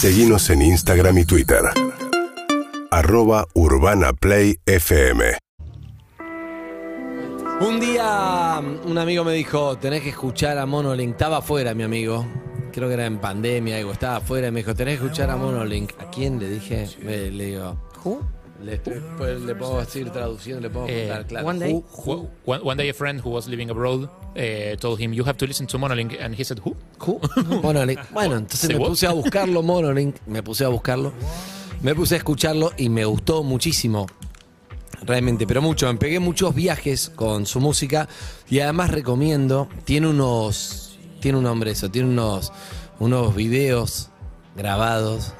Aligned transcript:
Seguimos 0.00 0.48
en 0.50 0.62
Instagram 0.62 1.18
y 1.18 1.24
Twitter. 1.24 1.60
Arroba 2.90 3.46
Urbana 3.54 4.12
Play 4.12 4.56
FM. 4.64 5.36
Un 7.60 7.80
día 7.80 8.60
mm, 8.62 8.88
un 8.88 8.98
amigo 8.98 9.24
me 9.24 9.32
dijo, 9.32 9.76
tenés 9.78 10.02
que 10.02 10.10
escuchar 10.10 10.56
a 10.58 10.66
Monolink. 10.66 11.10
Estaba 11.12 11.38
afuera 11.38 11.74
mi 11.74 11.82
amigo. 11.82 12.24
Creo 12.72 12.86
que 12.86 12.94
era 12.94 13.06
en 13.06 13.18
pandemia, 13.18 13.78
algo. 13.78 13.90
Estaba 13.90 14.18
afuera 14.18 14.46
y 14.48 14.52
me 14.52 14.60
dijo, 14.60 14.72
tenés 14.74 14.98
que 15.00 15.04
escuchar 15.06 15.30
a 15.30 15.36
Monolink. 15.36 15.90
¿A 15.98 16.08
quién 16.10 16.38
le 16.38 16.48
dije? 16.48 16.88
Me- 17.02 17.32
le 17.32 17.44
digo, 17.46 17.76
¿who? 18.04 18.20
Le, 18.62 18.74
estoy- 18.74 19.00
pues, 19.16 19.40
le 19.42 19.54
puedo 19.54 19.78
decir 19.78 20.10
traduciendo, 20.10 20.60
le 20.60 20.68
puedo 20.70 20.86
Eh, 20.88 21.06
contar, 21.08 21.26
claro. 21.26 21.46
one 21.46 21.58
day. 21.60 21.72
Who, 21.72 21.84
who, 22.04 22.28
One, 22.44 22.60
one 22.64 22.76
day, 22.82 22.90
a 22.90 22.94
friend 22.94 23.20
who 23.24 23.30
was 23.30 23.46
living 23.46 23.70
abroad 23.70 24.04
uh, 24.04 24.76
told 24.80 25.00
him, 25.00 25.12
"You 25.12 25.24
have 25.24 25.36
to 25.38 25.46
listen 25.46 25.66
to 25.68 25.78
Monolink," 25.78 26.14
and 26.20 26.34
he 26.34 26.44
said, 26.44 26.58
"Who?" 26.64 26.74
who? 27.06 27.20
Monolink. 27.62 28.00
Bueno, 28.12 28.36
entonces 28.36 28.60
¿Se 28.60 28.68
me 28.74 28.78
what? 28.80 28.88
puse 28.88 29.06
a 29.06 29.12
buscarlo, 29.12 29.62
Monolink. 29.62 30.16
Me 30.26 30.42
puse 30.42 30.64
a 30.64 30.68
buscarlo. 30.68 31.12
Me 31.82 31.94
puse 31.94 32.16
a 32.16 32.18
escucharlo 32.18 32.72
y 32.76 32.88
me 32.88 33.04
gustó 33.04 33.44
muchísimo. 33.44 34.06
Realmente, 35.02 35.46
pero 35.46 35.62
mucho. 35.62 35.86
Me 35.92 35.96
pegué 35.98 36.18
muchos 36.18 36.52
viajes 36.54 37.10
con 37.14 37.46
su 37.46 37.60
música 37.60 38.08
y 38.50 38.58
además 38.58 38.90
recomiendo, 38.90 39.68
tiene 39.84 40.08
unos, 40.08 40.98
tiene 41.20 41.38
un 41.38 41.44
nombre 41.44 41.70
eso, 41.70 41.88
tiene 41.88 42.08
unos, 42.08 42.52
unos 42.98 43.36
videos 43.36 44.08
grabados. 44.56 45.32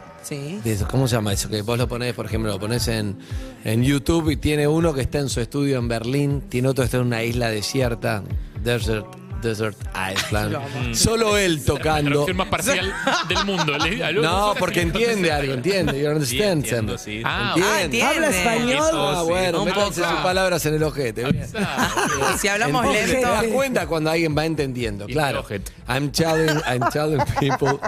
¿Cómo 0.90 1.08
se 1.08 1.16
llama 1.16 1.32
eso? 1.32 1.48
Que 1.48 1.62
vos 1.62 1.78
lo 1.78 1.88
ponés, 1.88 2.14
por 2.14 2.26
ejemplo, 2.26 2.50
lo 2.50 2.58
ponés 2.58 2.88
en, 2.88 3.16
en 3.64 3.82
YouTube 3.82 4.30
y 4.30 4.36
tiene 4.36 4.66
uno 4.66 4.92
que 4.92 5.00
está 5.00 5.18
en 5.18 5.28
su 5.28 5.40
estudio 5.40 5.78
en 5.78 5.88
Berlín, 5.88 6.42
tiene 6.48 6.68
otro 6.68 6.82
que 6.82 6.86
está 6.86 6.98
en 6.98 7.06
una 7.06 7.22
isla 7.22 7.50
desierta, 7.50 8.22
Desert, 8.62 9.06
Desert 9.42 9.76
Island. 9.94 10.94
Solo 10.94 11.36
él 11.38 11.56
La 11.56 11.64
tocando. 11.64 12.10
traducción 12.10 12.36
más 12.36 12.48
parcial 12.48 12.94
del 13.28 13.44
mundo. 13.44 13.72
No, 14.20 14.54
porque 14.58 14.80
entiende 14.82 15.30
algo, 15.32 15.54
entiende. 15.54 16.00
You 16.00 16.08
understand, 16.10 16.64
entiendo, 16.64 16.98
Sam? 16.98 17.04
sí. 17.04 17.22
Ah, 17.24 17.38
Ah, 17.38 17.54
Entiende. 17.56 17.82
entiende. 17.84 18.06
¿Habla 18.26 18.28
español? 18.28 18.86
Ah, 18.92 19.22
bueno, 19.26 19.64
métanse 19.64 20.02
sus 20.04 20.18
palabras 20.22 20.64
en 20.66 20.74
el 20.74 20.82
ojete. 20.82 21.24
bien. 21.32 21.46
Si 22.38 22.48
hablamos 22.48 22.84
Entonces, 22.84 23.10
Te 23.16 23.20
das 23.22 23.40
lento. 23.42 23.56
cuenta 23.56 23.86
cuando 23.86 24.10
alguien 24.10 24.36
va 24.36 24.44
entendiendo, 24.44 25.06
claro. 25.06 25.44
I'm 25.88 26.10
telling, 26.10 26.60
I'm 26.66 26.88
telling 26.92 27.20
people, 27.40 27.78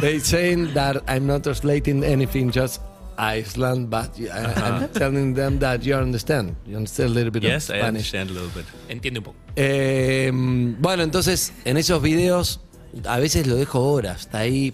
they 0.00 0.20
saying 0.20 0.72
that 0.74 0.96
I'm 1.08 1.26
not 1.26 1.42
translating 1.42 2.02
anything, 2.04 2.50
just 2.50 2.80
Iceland, 3.18 3.88
but 3.90 4.10
I, 4.18 4.28
I'm 4.60 4.88
telling 4.90 5.34
them 5.34 5.58
that 5.60 5.80
you 5.82 5.94
understand. 5.96 6.54
You 6.66 6.76
understand 6.76 7.10
a 7.10 7.14
little 7.14 7.30
bit 7.30 7.42
Yes, 7.44 7.70
of 7.70 7.76
I 7.76 7.78
Spanish. 7.80 8.14
understand 8.14 8.30
a 8.30 8.32
little 8.34 8.50
bit. 8.54 8.66
Entiende 8.88 9.18
un 9.20 9.24
poco. 9.24 9.36
Eh, 9.56 10.30
bueno, 10.32 11.02
entonces 11.02 11.52
en 11.64 11.76
esos 11.76 12.02
videos 12.02 12.60
a 13.06 13.18
veces 13.18 13.46
lo 13.46 13.56
dejo 13.56 13.80
horas. 13.92 14.22
Está 14.22 14.38
ahí. 14.40 14.72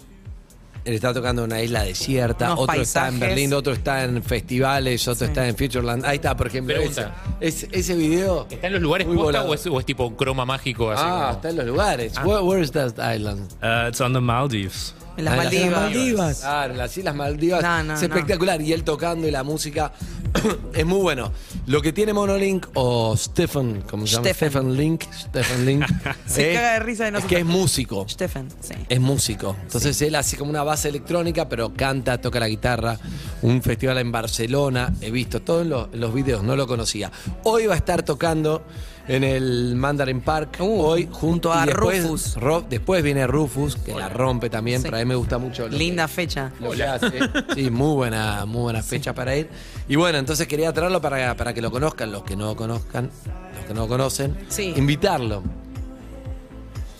Él 0.85 0.95
está 0.95 1.13
tocando 1.13 1.43
en 1.45 1.51
una 1.51 1.61
isla 1.61 1.83
desierta, 1.83 2.47
Unos 2.53 2.59
otro 2.67 2.81
está 2.81 3.07
en. 3.07 3.19
Berlín, 3.19 3.53
otro 3.53 3.71
está 3.73 4.03
en 4.03 4.21
festivales, 4.21 5.07
otro 5.07 5.27
está 5.27 5.47
en 5.47 5.55
Futureland. 5.55 6.05
Ahí 6.05 6.15
está, 6.17 6.35
por 6.35 6.47
ejemplo. 6.47 6.75
Pregunta. 6.75 7.15
Ese, 7.39 7.95
video. 7.95 8.47
¿Está 8.49 8.67
en 8.67 8.73
los 8.73 8.81
lugares 8.81 9.07
Muy 9.07 9.15
posta 9.15 9.27
volado. 9.39 9.49
o 9.51 9.53
es, 9.53 9.65
o 9.67 9.79
es 9.79 9.85
tipo 9.85 10.15
croma 10.17 10.45
mágico? 10.45 10.91
Así 10.91 11.01
Ah, 11.05 11.19
como- 11.21 11.31
está 11.33 11.49
en 11.51 11.55
los 11.55 11.65
lugares. 11.67 12.13
Where, 12.23 12.41
where 12.41 12.61
is 12.61 12.71
that 12.73 12.93
island? 13.15 13.49
Uh, 13.61 13.87
it's 13.89 14.01
on 14.01 14.11
the 14.13 14.19
Maldives. 14.19 14.93
En 15.15 15.25
las 15.25 15.33
Ah, 15.33 15.37
en 15.37 15.43
Maldivas. 15.43 15.81
Maldivas. 15.81 16.39
Claro, 16.41 16.71
en 16.73 16.77
las 16.79 16.97
Islas 16.97 17.15
Maldivas. 17.15 17.61
No, 17.61 17.83
no, 17.83 17.93
es 17.93 17.99
no. 18.01 18.05
espectacular. 18.07 18.61
Y 18.61 18.73
él 18.73 18.83
tocando 18.83 19.27
y 19.27 19.31
la 19.31 19.43
música 19.43 19.91
es 20.73 20.85
muy 20.85 20.99
bueno. 20.99 21.31
Lo 21.67 21.81
que 21.81 21.93
tiene 21.93 22.13
Monolink 22.13 22.67
o 22.73 23.15
Stephen, 23.17 23.81
como 23.89 24.05
se 24.07 24.13
llama? 24.15 24.25
Stephen. 24.29 24.49
Stephen 24.51 24.77
Link. 24.77 25.03
Stephen 25.13 25.65
Link. 25.65 25.85
Se 26.25 26.51
es- 26.51 26.57
caga 26.57 26.73
de 26.73 26.79
risa 26.79 27.05
de 27.05 27.11
no 27.11 27.19
es 27.19 27.25
que 27.25 27.37
es 27.39 27.45
músico. 27.45 28.05
Stephen, 28.09 28.47
sí. 28.59 28.73
Es 28.89 28.99
músico. 28.99 29.55
Entonces 29.61 30.01
él 30.01 30.15
hace 30.15 30.37
como 30.37 30.49
una 30.49 30.63
base 30.63 30.89
electrónica, 30.89 31.47
pero 31.47 31.73
canta, 31.73 32.19
toca 32.19 32.39
la 32.39 32.47
guitarra. 32.47 32.97
Un 33.41 33.61
festival 33.61 33.97
en 33.99 34.11
Barcelona. 34.11 34.93
He 35.01 35.11
visto 35.11 35.41
todos 35.41 35.65
los, 35.65 35.87
los 35.93 36.13
videos, 36.13 36.43
no 36.43 36.55
lo 36.55 36.67
conocía. 36.67 37.11
Hoy 37.43 37.67
va 37.67 37.73
a 37.75 37.77
estar 37.77 38.03
tocando 38.03 38.63
en 39.07 39.23
el 39.23 39.75
Mandarin 39.75 40.21
Park. 40.21 40.57
Uh, 40.59 40.81
hoy 40.81 41.09
junto 41.11 41.51
a 41.51 41.65
después, 41.65 42.03
Rufus. 42.03 42.35
Ro- 42.35 42.65
después 42.69 43.03
viene 43.03 43.27
Rufus, 43.27 43.75
que 43.75 43.93
la 43.93 44.09
rompe 44.09 44.49
también, 44.49 44.79
Sí. 44.81 44.85
pero 44.85 44.97
a 44.97 44.99
mí 45.01 45.05
me 45.05 45.15
gusta 45.15 45.37
mucho. 45.37 45.67
Linda 45.67 46.07
que- 46.07 46.13
fecha. 46.13 46.51
lo 46.59 46.71
que 46.71 46.83
hace. 46.83 47.11
Sí, 47.55 47.69
muy 47.69 47.95
buena, 47.95 48.45
muy 48.45 48.61
buena 48.61 48.81
fecha 48.81 49.13
para 49.13 49.35
ir. 49.35 49.49
Y 49.87 49.95
bueno, 49.95 50.17
entonces 50.17 50.47
quería 50.47 50.71
traerlo 50.73 51.01
para, 51.01 51.35
para 51.35 51.53
que 51.53 51.61
lo 51.61 51.69
conozcan, 51.71 52.11
los 52.11 52.23
que 52.23 52.35
no 52.35 52.55
conozcan, 52.55 53.09
los 53.57 53.65
que 53.65 53.73
no 53.73 53.87
conocen. 53.87 54.37
Sí. 54.49 54.73
Invitarlo. 54.75 55.43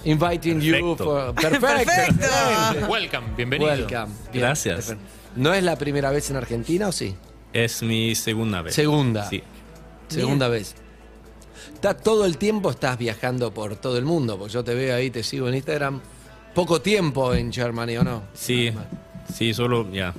Inviting 0.06 0.60
you 0.60 0.96
for. 0.98 1.34
Perfecto. 1.36 1.68
Perfecto. 1.68 2.88
Welcome, 2.92 3.28
bienvenido. 3.38 3.72
Welcome. 3.72 4.08
Bien. 4.34 4.44
Gracias. 4.46 4.94
¿No 5.36 5.54
es 5.54 5.64
la 5.64 5.78
primera 5.78 6.12
vez 6.12 6.30
en 6.30 6.36
Argentina 6.36 6.90
o 6.90 6.92
sí? 6.92 7.16
Es 7.54 7.82
mi 7.82 8.14
segunda 8.16 8.62
vez. 8.62 8.76
Segunda. 8.76 9.30
Sí. 9.30 9.42
Segunda 10.10 10.48
vez. 10.50 10.76
Está 11.84 11.98
todo 11.98 12.24
el 12.24 12.38
tiempo 12.38 12.70
estás 12.72 12.98
viajando 12.98 13.54
por 13.54 13.76
todo 13.76 13.98
el 13.98 14.06
mundo, 14.06 14.38
porque 14.38 14.54
yo 14.54 14.64
te 14.64 14.74
veo 14.74 14.96
ahí, 14.96 15.10
te 15.10 15.22
sigo 15.22 15.50
en 15.50 15.56
Instagram. 15.56 16.00
Poco 16.56 16.82
tiempo 16.82 17.34
en 17.34 17.52
Germany, 17.52 17.98
¿o 17.98 18.06
no? 18.06 18.24
Sí, 18.34 18.72
sí, 19.34 19.54
solo, 19.54 19.92
ya. 19.92 20.14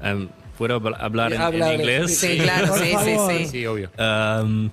Um, 0.00 0.28
¿Puedo 0.56 0.80
habl- 0.80 0.96
hablar 1.00 1.32
en, 1.32 1.40
en 1.60 1.80
inglés? 1.80 2.16
Sí, 2.18 2.38
claro, 2.38 2.72
sí, 2.78 2.94
sí, 3.04 3.16
sí. 3.28 3.46
Sí, 3.48 3.66
obvio. 3.66 3.90
Um, 3.98 4.70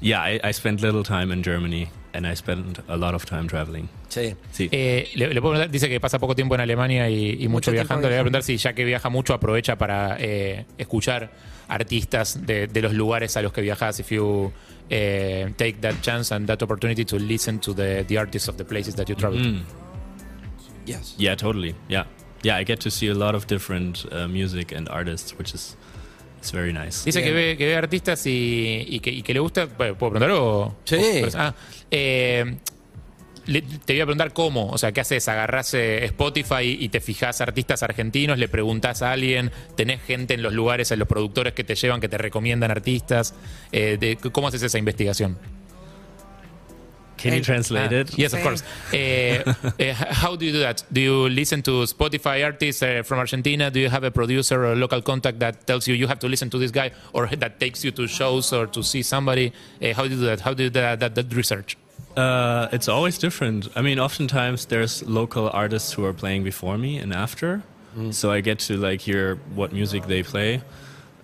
yeah, 0.00 0.22
I, 0.26 0.40
I 0.42 0.54
spent 0.54 0.80
little 0.80 1.02
time 1.02 1.30
in 1.30 1.42
Germany 1.44 1.86
and 2.14 2.26
I 2.26 2.34
spent 2.36 2.80
a 2.88 2.96
lot 2.96 3.14
of 3.14 3.24
time 3.24 3.48
traveling. 3.48 3.88
Sí. 4.08 4.34
Sí. 4.52 4.68
Eh, 4.70 5.10
le, 5.14 5.32
le 5.32 5.40
puedo 5.40 5.52
preguntar, 5.54 5.70
dice 5.70 5.88
que 5.88 5.98
pasa 6.00 6.18
poco 6.18 6.34
tiempo 6.34 6.54
en 6.54 6.60
Alemania 6.60 7.08
y, 7.08 7.42
y 7.42 7.48
mucho, 7.48 7.72
viajando. 7.72 8.08
Le 8.08 8.14
voy 8.14 8.20
a 8.20 8.22
preguntar 8.22 8.42
si 8.42 8.56
ya 8.56 8.74
que 8.74 8.84
viaja 8.84 9.08
mucho 9.08 9.34
aprovecha 9.34 9.76
para 9.76 10.16
eh, 10.18 10.66
escuchar 10.78 11.30
artistas 11.68 12.44
de, 12.46 12.66
de 12.66 12.82
los 12.82 12.92
lugares 12.92 13.36
a 13.36 13.42
los 13.42 13.52
que 13.52 13.62
viajas. 13.62 13.98
If 14.00 14.10
you 14.10 14.52
eh, 14.90 15.52
take 15.56 15.80
that 15.80 15.94
chance 16.02 16.34
and 16.34 16.46
that 16.46 16.62
opportunity 16.62 17.04
to 17.04 17.18
listen 17.18 17.58
to 17.60 17.72
the, 17.72 18.04
the 18.04 18.18
artists 18.18 18.48
of 18.48 18.56
the 18.56 18.64
places 18.64 18.94
that 18.96 19.08
you 19.08 19.14
travel. 19.14 19.38
to. 19.38 19.48
Mm. 19.48 19.62
Yes. 20.84 21.14
Yeah, 21.16 21.34
totally. 21.36 21.74
Yeah. 21.88 22.04
Yeah, 22.42 22.56
I 22.56 22.64
get 22.64 22.80
to 22.80 22.90
see 22.90 23.08
a 23.08 23.14
lot 23.14 23.34
of 23.34 23.46
different 23.46 24.04
uh, 24.10 24.26
music 24.26 24.72
and 24.72 24.88
artists, 24.88 25.38
which 25.38 25.54
is 25.54 25.76
it's 26.42 26.50
very 26.52 26.72
nice. 26.72 27.04
Dice 27.04 27.22
que 27.22 27.30
ve, 27.30 27.56
que 27.56 27.66
ve 27.66 27.76
artistas 27.76 28.26
y, 28.26 28.84
y 28.88 28.98
que, 28.98 29.10
y 29.10 29.22
que 29.22 29.32
le 29.32 29.38
gusta. 29.40 29.68
¿Puedo 29.68 29.96
preguntar 29.96 30.30
o.? 30.32 30.76
Sí. 30.84 30.96
o- 30.96 31.28
ah, 31.38 31.54
eh, 31.90 32.56
le- 33.46 33.62
te 33.62 33.92
voy 33.92 34.00
a 34.00 34.04
preguntar 34.06 34.32
cómo. 34.32 34.68
O 34.70 34.76
sea, 34.78 34.90
¿qué 34.92 35.00
haces? 35.00 35.28
¿Agarrás 35.28 35.72
eh, 35.74 36.04
Spotify 36.06 36.76
y 36.80 36.88
te 36.88 37.00
fijas 37.00 37.40
artistas 37.40 37.82
argentinos? 37.84 38.38
¿Le 38.38 38.48
preguntás 38.48 39.02
a 39.02 39.12
alguien? 39.12 39.50
¿Tenés 39.76 40.00
gente 40.02 40.34
en 40.34 40.42
los 40.42 40.52
lugares, 40.52 40.90
en 40.90 40.98
los 40.98 41.06
productores 41.08 41.52
que 41.52 41.62
te 41.64 41.74
llevan, 41.76 42.00
que 42.00 42.08
te 42.08 42.18
recomiendan 42.18 42.70
artistas? 42.72 43.34
Eh, 43.70 43.96
de- 44.00 44.16
¿Cómo 44.32 44.48
haces 44.48 44.62
esa 44.62 44.78
investigación? 44.78 45.38
Can 47.22 47.34
you 47.34 47.40
translate 47.42 47.92
Ah, 47.92 48.00
it? 48.00 48.18
Yes, 48.18 48.32
of 48.32 48.40
course. 48.42 48.62
Eh, 48.92 49.42
eh, 49.78 49.92
how 49.94 50.36
do 50.36 50.44
you 50.46 50.52
do 50.52 50.58
that? 50.60 50.82
Do 50.92 51.00
you 51.00 51.28
listen 51.28 51.62
to 51.62 51.84
Spotify 51.86 52.44
artists 52.44 52.82
uh, 52.82 53.02
from 53.04 53.18
Argentina? 53.18 53.70
Do 53.70 53.78
you 53.80 53.88
have 53.88 54.04
a 54.04 54.10
producer 54.10 54.56
or 54.64 54.72
a 54.72 54.76
local 54.84 55.00
contact 55.02 55.38
that 55.38 55.66
tells 55.66 55.86
you 55.88 55.94
you 55.94 56.08
have 56.08 56.18
to 56.18 56.28
listen 56.28 56.50
to 56.50 56.58
this 56.58 56.70
guy, 56.70 56.90
or 57.12 57.26
that 57.28 57.60
takes 57.60 57.84
you 57.84 57.90
to 57.92 58.06
shows 58.08 58.52
or 58.52 58.66
to 58.66 58.82
see 58.82 59.02
somebody? 59.02 59.52
Uh, 59.80 59.94
how 59.94 60.02
do 60.04 60.10
you 60.14 60.20
do 60.20 60.26
that? 60.26 60.40
How 60.40 60.52
do 60.54 60.64
you 60.64 60.70
do 60.70 60.80
that, 60.80 61.00
that, 61.00 61.14
that 61.14 61.34
research? 61.34 61.76
Uh, 62.16 62.68
it's 62.72 62.88
always 62.88 63.16
different. 63.18 63.68
I 63.76 63.80
mean, 63.82 63.98
oftentimes 63.98 64.66
there's 64.66 65.02
local 65.04 65.48
artists 65.50 65.92
who 65.94 66.04
are 66.04 66.12
playing 66.12 66.44
before 66.44 66.76
me 66.76 66.98
and 66.98 67.12
after, 67.12 67.62
so 68.10 68.30
I 68.32 68.40
get 68.40 68.58
to 68.68 68.76
like 68.76 69.00
hear 69.00 69.36
what 69.54 69.72
music 69.72 70.06
they 70.06 70.22
play. 70.22 70.62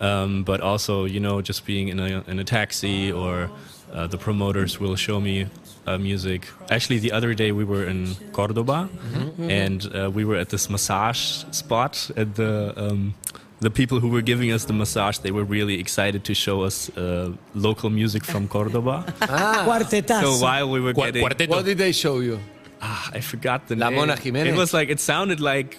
Um, 0.01 0.45
but 0.45 0.61
also, 0.61 1.05
you 1.07 1.21
know, 1.21 1.41
just 1.43 1.65
being 1.67 1.89
in 1.89 1.99
a 1.99 2.23
in 2.29 2.39
a 2.39 2.45
taxi 2.45 3.11
or 3.13 3.51
uh, 3.93 4.07
the 4.07 4.19
promoters 4.19 4.79
will 4.79 4.97
show 4.97 5.21
me 5.21 5.47
uh, 5.87 5.99
music. 5.99 6.47
Actually, 6.71 7.01
the 7.01 7.11
other 7.13 7.35
day 7.35 7.51
we 7.53 7.65
were 7.65 7.85
in 7.85 8.15
Cordoba, 8.33 8.89
and 9.39 9.85
uh, 9.95 10.11
we 10.15 10.25
were 10.25 10.37
at 10.37 10.49
this 10.51 10.69
massage 10.71 11.45
spot, 11.51 12.11
and 12.17 12.35
the 12.35 12.73
um, 12.77 13.15
the 13.61 13.71
people 13.71 13.99
who 13.99 14.09
were 14.09 14.23
giving 14.23 14.53
us 14.53 14.67
the 14.67 14.73
massage 14.73 15.19
they 15.19 15.33
were 15.33 15.43
really 15.45 15.81
excited 15.81 16.23
to 16.25 16.33
show 16.35 16.63
us 16.63 16.89
uh, 16.97 17.33
local 17.55 17.91
music 17.91 18.23
from 18.25 18.47
Cordoba. 18.55 19.05
Ah, 19.23 19.65
Cuartetazo. 19.67 20.23
So 20.23 20.45
while 20.45 20.71
we 20.71 20.81
were 20.81 20.95
Cu- 20.95 21.07
getting, 21.07 21.25
cuarteto. 21.25 21.49
what 21.49 21.65
did 21.65 21.79
they 21.79 21.91
show 21.93 22.21
you? 22.21 22.39
ah, 22.81 23.11
I 23.13 23.21
forgot 23.21 23.67
the 23.67 23.75
La 23.75 23.89
name. 23.89 23.97
Mona 23.99 24.15
Jiménez? 24.17 24.47
It 24.47 24.57
was 24.57 24.73
like 24.73 24.91
it 24.91 25.01
sounded 25.01 25.41
like 25.41 25.77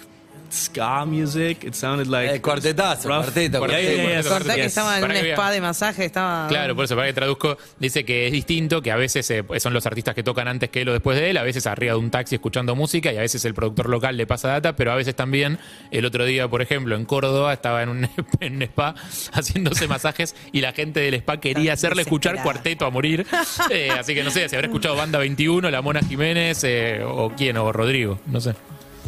ska 0.50 1.04
music. 1.06 1.62
It 1.64 1.74
sounded 1.74 2.08
like 2.08 2.34
Eh, 2.34 2.40
cuartetazo, 2.40 3.08
rough- 3.08 3.22
cuarteto, 3.24 3.66
Yeah, 3.68 3.80
yeah, 3.80 3.90
yeah, 3.92 4.02
cuarteto, 4.02 4.22
yes, 4.22 4.28
Contá 4.28 4.54
que 4.56 4.64
estaba 4.64 4.94
en 4.96 5.00
Para 5.02 5.14
un 5.14 5.20
que 5.20 5.30
spa 5.32 5.50
de 5.52 5.60
masaje, 5.60 6.04
estaba. 6.04 6.48
Claro, 6.48 6.74
por 6.74 6.84
eso, 6.86 6.96
para 6.96 7.06
que 7.06 7.12
traduzco, 7.12 7.56
dice 7.78 8.04
que 8.04 8.26
es 8.26 8.32
distinto, 8.32 8.82
que 8.82 8.90
a 8.90 8.96
veces 8.96 9.30
eh, 9.30 9.44
son 9.58 9.72
los 9.72 9.86
artistas 9.86 10.14
que 10.14 10.22
tocan 10.24 10.48
antes 10.48 10.68
que 10.70 10.82
él 10.82 10.88
o 10.88 10.92
después 10.92 11.18
de 11.18 11.30
él, 11.30 11.36
a 11.36 11.42
veces 11.44 11.66
arriba 11.68 11.92
de 11.92 12.00
un 12.00 12.10
taxi 12.10 12.34
escuchando 12.34 12.74
música 12.74 13.12
y 13.12 13.16
a 13.16 13.20
veces 13.20 13.44
el 13.44 13.54
productor 13.54 13.88
local 13.88 14.16
le 14.16 14.26
pasa 14.26 14.48
data, 14.48 14.74
pero 14.74 14.90
a 14.90 14.96
veces 14.96 15.14
también, 15.14 15.58
el 15.92 16.04
otro 16.04 16.24
día, 16.24 16.48
por 16.48 16.62
ejemplo, 16.62 16.96
en 16.96 17.04
Córdoba 17.04 17.52
estaba 17.52 17.82
en 17.84 17.88
un, 17.90 18.08
en 18.40 18.56
un 18.56 18.62
spa 18.62 18.94
haciéndose 19.32 19.86
masajes 19.86 20.34
y 20.52 20.60
la 20.62 20.72
gente 20.72 20.98
del 21.00 21.14
spa 21.14 21.38
quería 21.38 21.74
hacerle 21.74 22.02
escuchar 22.02 22.42
cuarteto 22.42 22.86
a 22.86 22.90
morir. 22.90 23.26
Eh, 23.70 23.90
así 23.90 24.14
que 24.14 24.24
no 24.24 24.30
sé, 24.30 24.48
si 24.48 24.56
habrá 24.56 24.66
escuchado 24.66 24.96
Banda 24.96 25.18
21, 25.18 25.70
La 25.70 25.80
Mona 25.82 26.00
Jiménez 26.00 26.64
eh, 26.64 27.02
o 27.04 27.30
quién, 27.36 27.56
o 27.56 27.70
Rodrigo, 27.72 28.18
no 28.26 28.40
sé. 28.40 28.54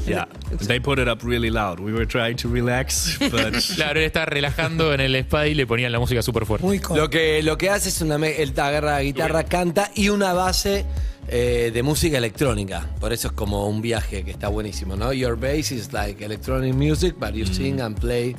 Yeah, 0.07 0.27
they 0.67 0.81
put 0.81 0.99
it 0.99 1.07
up 1.09 1.23
really 1.23 1.51
loud. 1.51 1.79
We 1.81 1.93
were 1.93 2.07
trying 2.07 2.37
to 2.39 2.49
relax, 2.49 3.17
but 3.31 3.55
Claro, 3.77 4.01
él 4.01 4.07
estaba 4.07 4.27
relajando 4.27 4.93
en 4.93 5.01
el 5.01 5.15
spa 5.17 5.47
y 5.47 5.55
le 5.55 5.67
ponían 5.67 5.93
la 5.93 5.99
música 6.01 6.23
súper 6.23 6.45
fuerte. 6.45 6.67
Muy. 6.67 6.81
Lo 6.95 7.09
que, 7.09 7.43
lo 7.43 7.57
que 7.57 7.71
hace 7.71 7.89
es 7.91 8.01
una. 8.01 8.19
me- 8.19 8.43
Él 8.43 8.53
agarra 8.57 8.93
la 8.93 9.03
guitarra, 9.03 9.45
canta 9.45 9.91
y 9.95 10.09
una 10.09 10.33
base 10.33 10.85
eh, 11.29 11.71
de 11.73 11.83
música 11.83 12.19
electrónica. 12.19 12.87
Por 13.01 13.13
eso 13.13 13.29
es 13.29 13.33
como 13.35 13.69
un 13.69 13.81
viaje 13.81 14.25
que 14.25 14.33
está 14.33 14.49
buenísimo, 14.49 14.97
¿no? 14.97 15.13
Your 15.13 15.37
bass 15.39 15.71
is 15.71 15.93
like 15.93 16.25
electronic 16.25 16.75
music, 16.75 17.15
but 17.21 17.35
you 17.35 17.47
sing 17.47 17.81
and 17.81 17.97
play 17.99 18.35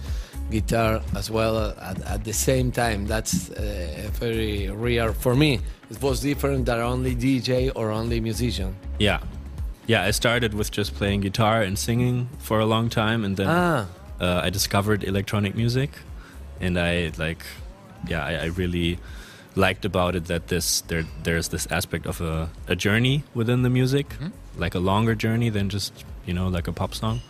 guitar 0.51 1.01
as 1.15 1.29
well 1.31 1.73
at, 1.79 1.97
at 2.05 2.23
the 2.23 2.33
same 2.33 2.71
time. 2.71 3.07
That's 3.07 3.49
uh, 3.51 4.09
very 4.19 4.69
rare 4.69 5.13
for 5.13 5.33
me. 5.35 5.59
It 5.89 6.01
was 6.01 6.19
different 6.21 6.65
than 6.65 6.79
only 6.81 7.15
DJ 7.15 7.71
or 7.73 7.89
only 7.91 8.19
musician. 8.19 8.75
yeah, 8.99 9.19
yeah. 9.87 10.03
I 10.07 10.11
started 10.11 10.53
with 10.53 10.71
just 10.71 10.95
playing 10.95 11.21
guitar 11.21 11.61
and 11.61 11.77
singing 11.77 12.29
for 12.39 12.59
a 12.59 12.65
long 12.65 12.89
time, 12.89 13.23
and 13.25 13.37
then 13.37 13.47
Ah. 13.49 13.85
uh, 14.21 14.41
I 14.47 14.49
discovered 14.49 15.03
electronic 15.03 15.55
music, 15.55 15.89
and 16.61 16.77
I 16.77 17.11
like, 17.17 17.43
yeah, 18.07 18.23
I, 18.25 18.33
I 18.45 18.45
really 18.57 18.97
liked 19.55 19.85
about 19.85 20.15
it 20.15 20.25
that 20.25 20.47
this 20.47 20.81
there 20.87 21.03
there's 21.23 21.47
this 21.49 21.67
aspect 21.71 22.05
of 22.07 22.21
a, 22.21 22.49
a 22.67 22.75
journey 22.75 23.23
within 23.35 23.61
the 23.63 23.69
music, 23.69 24.07
like 24.57 24.73
a 24.77 24.79
longer 24.79 25.15
journey 25.15 25.49
than 25.51 25.69
just 25.69 25.93
you 26.25 26.33
know 26.33 26.47
like 26.47 26.67
a 26.67 26.73
pop 26.73 26.93
song, 26.95 27.21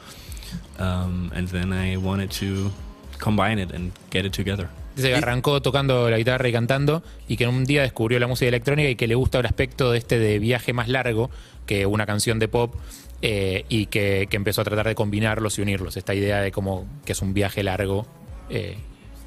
um, 0.79 1.31
and 1.35 1.47
then 1.49 1.73
I 1.73 1.97
wanted 1.97 2.31
to 2.41 2.71
combine 3.19 3.59
it 3.59 3.71
and 3.71 3.91
get 4.09 4.25
it 4.25 4.33
together. 4.33 4.69
Dice 4.95 5.09
que 5.09 5.15
arrancó 5.15 5.61
tocando 5.61 6.09
la 6.09 6.17
guitarra 6.17 6.47
y 6.47 6.51
cantando 6.51 7.03
y 7.27 7.37
que 7.37 7.45
en 7.45 7.49
un 7.49 7.65
día 7.65 7.81
descubrió 7.81 8.19
la 8.19 8.27
música 8.27 8.49
electrónica 8.49 8.89
y 8.89 8.95
que 8.95 9.07
le 9.07 9.15
gusta 9.15 9.39
el 9.39 9.45
aspecto 9.45 9.91
de 9.91 9.97
este 9.97 10.19
de 10.19 10.39
viaje 10.39 10.73
más 10.73 10.87
largo 10.87 11.31
que 11.65 11.85
una 11.85 12.05
canción 12.05 12.39
de 12.39 12.47
pop 12.47 12.75
eh, 13.21 13.65
y 13.69 13.87
que, 13.87 14.27
que 14.29 14.37
empezó 14.37 14.61
a 14.61 14.63
tratar 14.65 14.87
de 14.87 14.95
combinarlos 14.95 15.57
y 15.57 15.61
unirlos. 15.61 15.97
Esta 15.97 16.13
idea 16.13 16.41
de 16.41 16.51
como 16.51 16.85
que 17.05 17.13
es 17.13 17.21
un 17.21 17.33
viaje 17.33 17.63
largo 17.63 18.05
eh, 18.49 18.77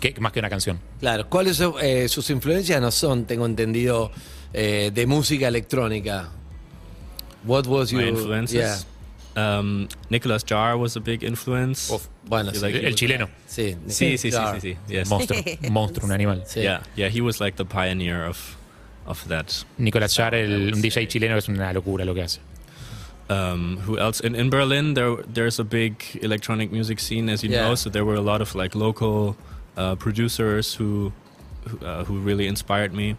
que, 0.01 0.15
más 0.21 0.33
que 0.33 0.39
una 0.39 0.51
canción. 0.51 0.79
Claro, 1.01 1.29
¿cuáles 1.29 1.57
son, 1.57 1.75
eh, 1.83 2.09
sus 2.09 2.31
influencias? 2.31 2.81
No 2.81 2.91
son, 2.91 3.25
tengo 3.25 3.47
entendido, 3.47 4.11
eh, 4.53 4.91
de 4.95 5.07
música 5.07 5.49
electrónica. 5.49 6.31
What 7.45 7.67
was 7.67 7.91
your 7.91 8.03
influences. 8.03 8.87
Um, 9.37 9.89
Nicholas 10.09 10.43
Jar 10.45 10.77
was 10.79 10.97
a 10.97 11.01
big 11.01 11.23
influence. 11.23 11.91
Yeah. 11.91 11.99
Bueno, 12.27 12.53
sí, 12.53 12.61
like- 12.63 12.83
El 12.87 12.95
chileno. 12.95 13.29
sí, 13.47 13.77
Sí, 13.87 14.17
sí, 14.17 14.19
sí, 14.19 14.31
Claro. 14.31 14.59
sí, 14.61 14.73
sí. 14.73 14.77
Yes. 14.89 15.09
Monstruo, 15.11 15.39
un 15.63 15.73
monstruo, 15.73 16.07
un 16.07 16.13
animal. 16.13 16.43
Sí. 16.47 16.63
Yeah, 16.63 16.81
yeah. 16.97 17.09
He 17.11 17.21
was 17.21 17.39
like 17.41 17.57
the 17.57 17.65
pioneer 17.67 18.25
of 18.25 18.57
of 19.07 19.23
that. 19.29 19.65
Nicolás 19.79 20.15
Jarr, 20.17 20.35
I 20.35 20.41
el, 20.41 20.73
un 20.75 20.81
DJ 20.83 20.91
say. 20.93 21.07
chileno, 21.07 21.37
es 21.37 21.49
una 21.49 21.73
locura 21.73 22.05
lo 22.05 22.15
que 22.15 22.23
hace. 22.23 22.41
Um, 23.29 23.79
who 23.87 23.99
else? 23.99 24.21
In, 24.21 24.35
in 24.35 24.51
Berlin, 24.51 24.95
there 24.95 25.17
there's 25.33 25.59
a 25.61 25.65
big 25.65 26.03
electronic 26.23 26.71
music 26.73 26.99
scene, 27.01 27.29
as 27.29 27.43
you 27.43 27.51
Yeah. 27.51 27.63
know. 27.69 27.75
So 27.75 27.91
there 27.91 28.05
were 28.05 28.17
a 28.17 28.21
lot 28.23 28.41
of 28.41 28.55
like 28.55 28.75
local 28.75 29.37
uh, 29.77 29.97
producers 29.97 30.75
who 30.75 31.13
who, 31.69 31.79
uh, 31.85 32.05
who 32.05 32.19
really 32.21 32.47
inspired 32.47 32.93
me. 32.95 33.17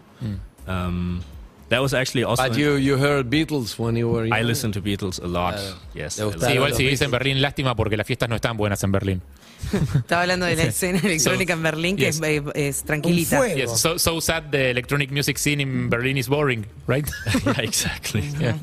Um, 0.66 1.22
that 1.68 1.80
was 1.80 1.92
actually 1.94 2.24
also. 2.24 2.42
But 2.42 2.56
you, 2.56 2.76
you 2.76 2.96
heard 2.96 3.28
Beatles 3.30 3.78
when 3.78 3.96
you 3.96 4.08
were 4.08 4.24
I 4.24 4.38
young? 4.38 4.46
listened 4.46 4.74
to 4.74 4.80
Beatles 4.82 5.22
a 5.22 5.26
lot. 5.26 5.54
Claro. 5.54 5.76
Yes. 5.94 6.18
I. 6.18 6.30
Sí, 6.32 6.52
igual 6.54 6.74
si 6.74 6.84
dicen 6.84 7.10
Berlín, 7.10 7.40
lástima 7.40 7.74
porque 7.74 7.96
las 7.96 8.06
fiestas 8.06 8.28
no 8.28 8.36
están 8.36 8.56
buenas 8.56 8.82
en 8.84 8.92
Berlín. 8.92 9.22
Estaba 9.72 10.22
hablando 10.22 10.46
de 10.46 10.56
la 10.56 10.62
escena 10.64 10.98
electrónica 11.02 11.52
en 11.52 11.62
Berlín, 11.62 11.96
que 11.96 12.04
Yes. 12.06 12.16
es, 12.16 12.22
eh, 12.22 12.42
es 12.54 12.80
Un 12.80 12.86
tranquilita. 12.86 13.38
fuego. 13.38 13.56
Yes, 13.56 13.80
so, 13.80 13.98
so 13.98 14.20
sad 14.20 14.50
the 14.50 14.70
electronic 14.70 15.10
music 15.10 15.38
scene 15.38 15.60
in 15.60 15.88
Berlin 15.90 16.16
is 16.16 16.28
boring, 16.28 16.64
right? 16.86 17.08
yeah, 17.44 17.60
exactly. 17.60 18.22
Yeah. 18.40 18.56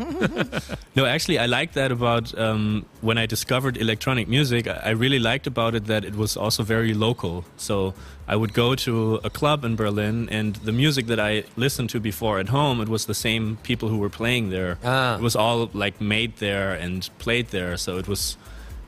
No, 0.96 1.06
actually, 1.06 1.38
I 1.40 1.46
like 1.48 1.74
that 1.74 1.92
about 1.92 2.34
um, 2.40 2.86
when 3.02 3.18
I 3.18 3.26
discovered 3.28 3.78
electronic 3.78 4.28
music. 4.28 4.68
I 4.68 4.80
I 4.86 4.92
really 4.92 5.20
liked 5.20 5.48
about 5.48 5.76
it 5.76 5.86
that 5.88 6.06
it 6.06 6.16
was 6.16 6.38
also 6.38 6.64
very 6.64 6.94
local. 6.94 7.44
So 7.58 7.94
I 8.28 8.36
would 8.36 8.54
go 8.54 8.76
to 8.76 9.20
a 9.24 9.30
club 9.30 9.66
in 9.66 9.76
Berlin, 9.76 10.30
and 10.32 10.56
the 10.64 10.72
music 10.72 11.08
that 11.08 11.20
I 11.20 11.44
listened 11.58 11.90
to 11.92 12.00
before 12.00 12.40
at 12.40 12.50
home, 12.50 12.82
it 12.82 12.88
was 12.90 13.06
the 13.06 13.14
same 13.14 13.58
people 13.64 13.90
who 13.90 13.98
were 13.98 14.10
playing 14.10 14.50
there. 14.52 14.78
Ah. 14.84 15.16
It 15.18 15.22
was 15.22 15.36
all 15.36 15.70
like 15.74 16.00
made 16.00 16.38
there 16.38 16.74
and 16.74 17.10
played 17.20 17.50
there. 17.50 17.76
So 17.78 17.98
it 17.98 18.08
was, 18.08 18.38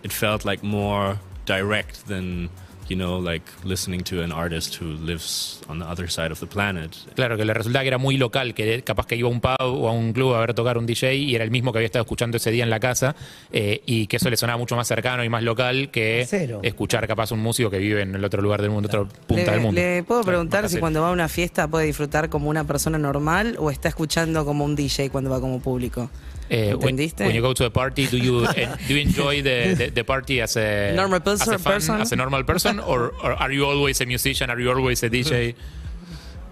it 0.03 0.13
felt 0.13 0.45
like 0.45 0.63
more 0.63 1.19
direct 1.47 2.05
than 2.07 2.49
you 2.89 2.95
know, 2.95 3.19
like 3.19 3.43
listening 3.65 4.01
to 4.01 4.21
an 4.23 4.31
artist 4.31 4.75
who 4.81 4.85
lives 5.05 5.59
on 5.67 5.77
the 5.77 5.85
other 5.85 6.09
side 6.09 6.31
of 6.31 6.39
the 6.39 6.45
planet. 6.47 6.95
Claro, 7.15 7.35
que 7.35 7.43
le 7.43 7.53
resultaba 7.53 7.83
que 7.83 7.89
era 7.89 7.97
muy 7.97 8.15
local, 8.15 8.53
que 8.53 8.81
capaz 8.81 9.05
que 9.07 9.17
iba 9.17 9.27
a 9.27 9.31
un 9.33 9.41
pub 9.41 9.55
o 9.59 9.89
a 9.89 9.91
un 9.91 10.13
club 10.13 10.33
a 10.35 10.39
ver 10.39 10.53
tocar 10.53 10.77
un 10.77 10.85
DJ 10.85 11.15
y 11.15 11.35
era 11.35 11.43
el 11.43 11.51
mismo 11.51 11.73
que 11.73 11.79
había 11.79 11.87
estado 11.87 12.03
escuchando 12.03 12.37
ese 12.37 12.49
día 12.49 12.63
en 12.63 12.69
la 12.69 12.79
casa 12.79 13.13
eh, 13.51 13.81
y 13.85 14.07
que 14.07 14.15
eso 14.15 14.29
le 14.29 14.37
sonaba 14.37 14.57
mucho 14.57 14.77
más 14.77 14.87
cercano 14.87 15.21
y 15.25 15.27
más 15.27 15.43
local 15.43 15.89
que 15.91 16.21
escuchar 16.63 17.05
capaz 17.09 17.33
un 17.33 17.39
músico 17.41 17.69
que 17.69 17.79
vive 17.79 18.03
en 18.03 18.15
el 18.15 18.23
otro 18.23 18.41
lugar 18.41 18.61
del 18.61 18.71
mundo, 18.71 18.87
otra 18.87 19.03
punta 19.03 19.51
del 19.51 19.59
Le, 19.59 19.65
mundo. 19.65 19.81
le 19.81 20.03
puedo 20.03 20.21
Claro, 20.21 20.37
preguntar 20.37 20.69
si 20.69 20.79
cuando 20.79 21.01
va 21.01 21.09
a 21.09 21.11
una 21.11 21.27
fiesta 21.27 21.67
puede 21.67 21.87
disfrutar 21.87 22.29
como 22.29 22.49
una 22.49 22.63
persona 22.63 22.97
normal 22.97 23.57
o 23.59 23.69
está 23.69 23.89
escuchando 23.89 24.45
como 24.45 24.63
un 24.63 24.77
DJ 24.77 25.09
cuando 25.09 25.29
va 25.29 25.41
como 25.41 25.59
público. 25.59 26.09
Eh, 26.49 26.73
when, 26.73 26.95
¿Entendiste? 26.97 27.25
when 27.25 27.35
you 27.35 27.41
go 27.41 27.53
to 27.53 27.65
a 27.65 27.69
party, 27.69 28.07
do 28.07 28.17
you 28.17 28.45
eh, 28.45 28.73
do 28.87 28.93
you 28.95 29.01
enjoy 29.01 29.41
the, 29.41 29.73
the, 29.75 29.89
the 29.89 30.03
party 30.03 30.39
as 30.41 30.55
a 30.55 30.93
Normal 30.95 31.17
as 31.27 31.41
a 31.41 31.45
person- 31.45 31.57
fan, 31.59 31.73
person? 31.73 32.01
as 32.01 32.11
a 32.13 32.15
normal 32.15 32.43
person, 32.43 32.79
or, 32.79 33.11
or 33.21 33.33
are 33.33 33.51
you 33.51 33.65
always 33.65 33.99
a 33.99 34.05
musician? 34.05 34.49
Are 34.49 34.59
you 34.59 34.71
always 34.71 35.03
a 35.03 35.09
DJ? 35.09 35.55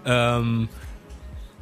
Um, 0.05 0.69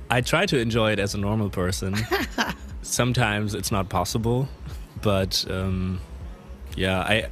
I 0.09 0.19
try 0.19 0.45
to 0.47 0.59
enjoy 0.59 0.91
it 0.91 0.99
as 0.99 1.15
a 1.15 1.17
normal 1.17 1.49
person. 1.49 1.95
Sometimes 2.81 3.55
it's 3.55 3.71
not 3.71 3.87
possible, 3.87 4.49
but 5.01 5.45
um, 5.49 6.01
yeah, 6.75 6.99
I 6.99 7.29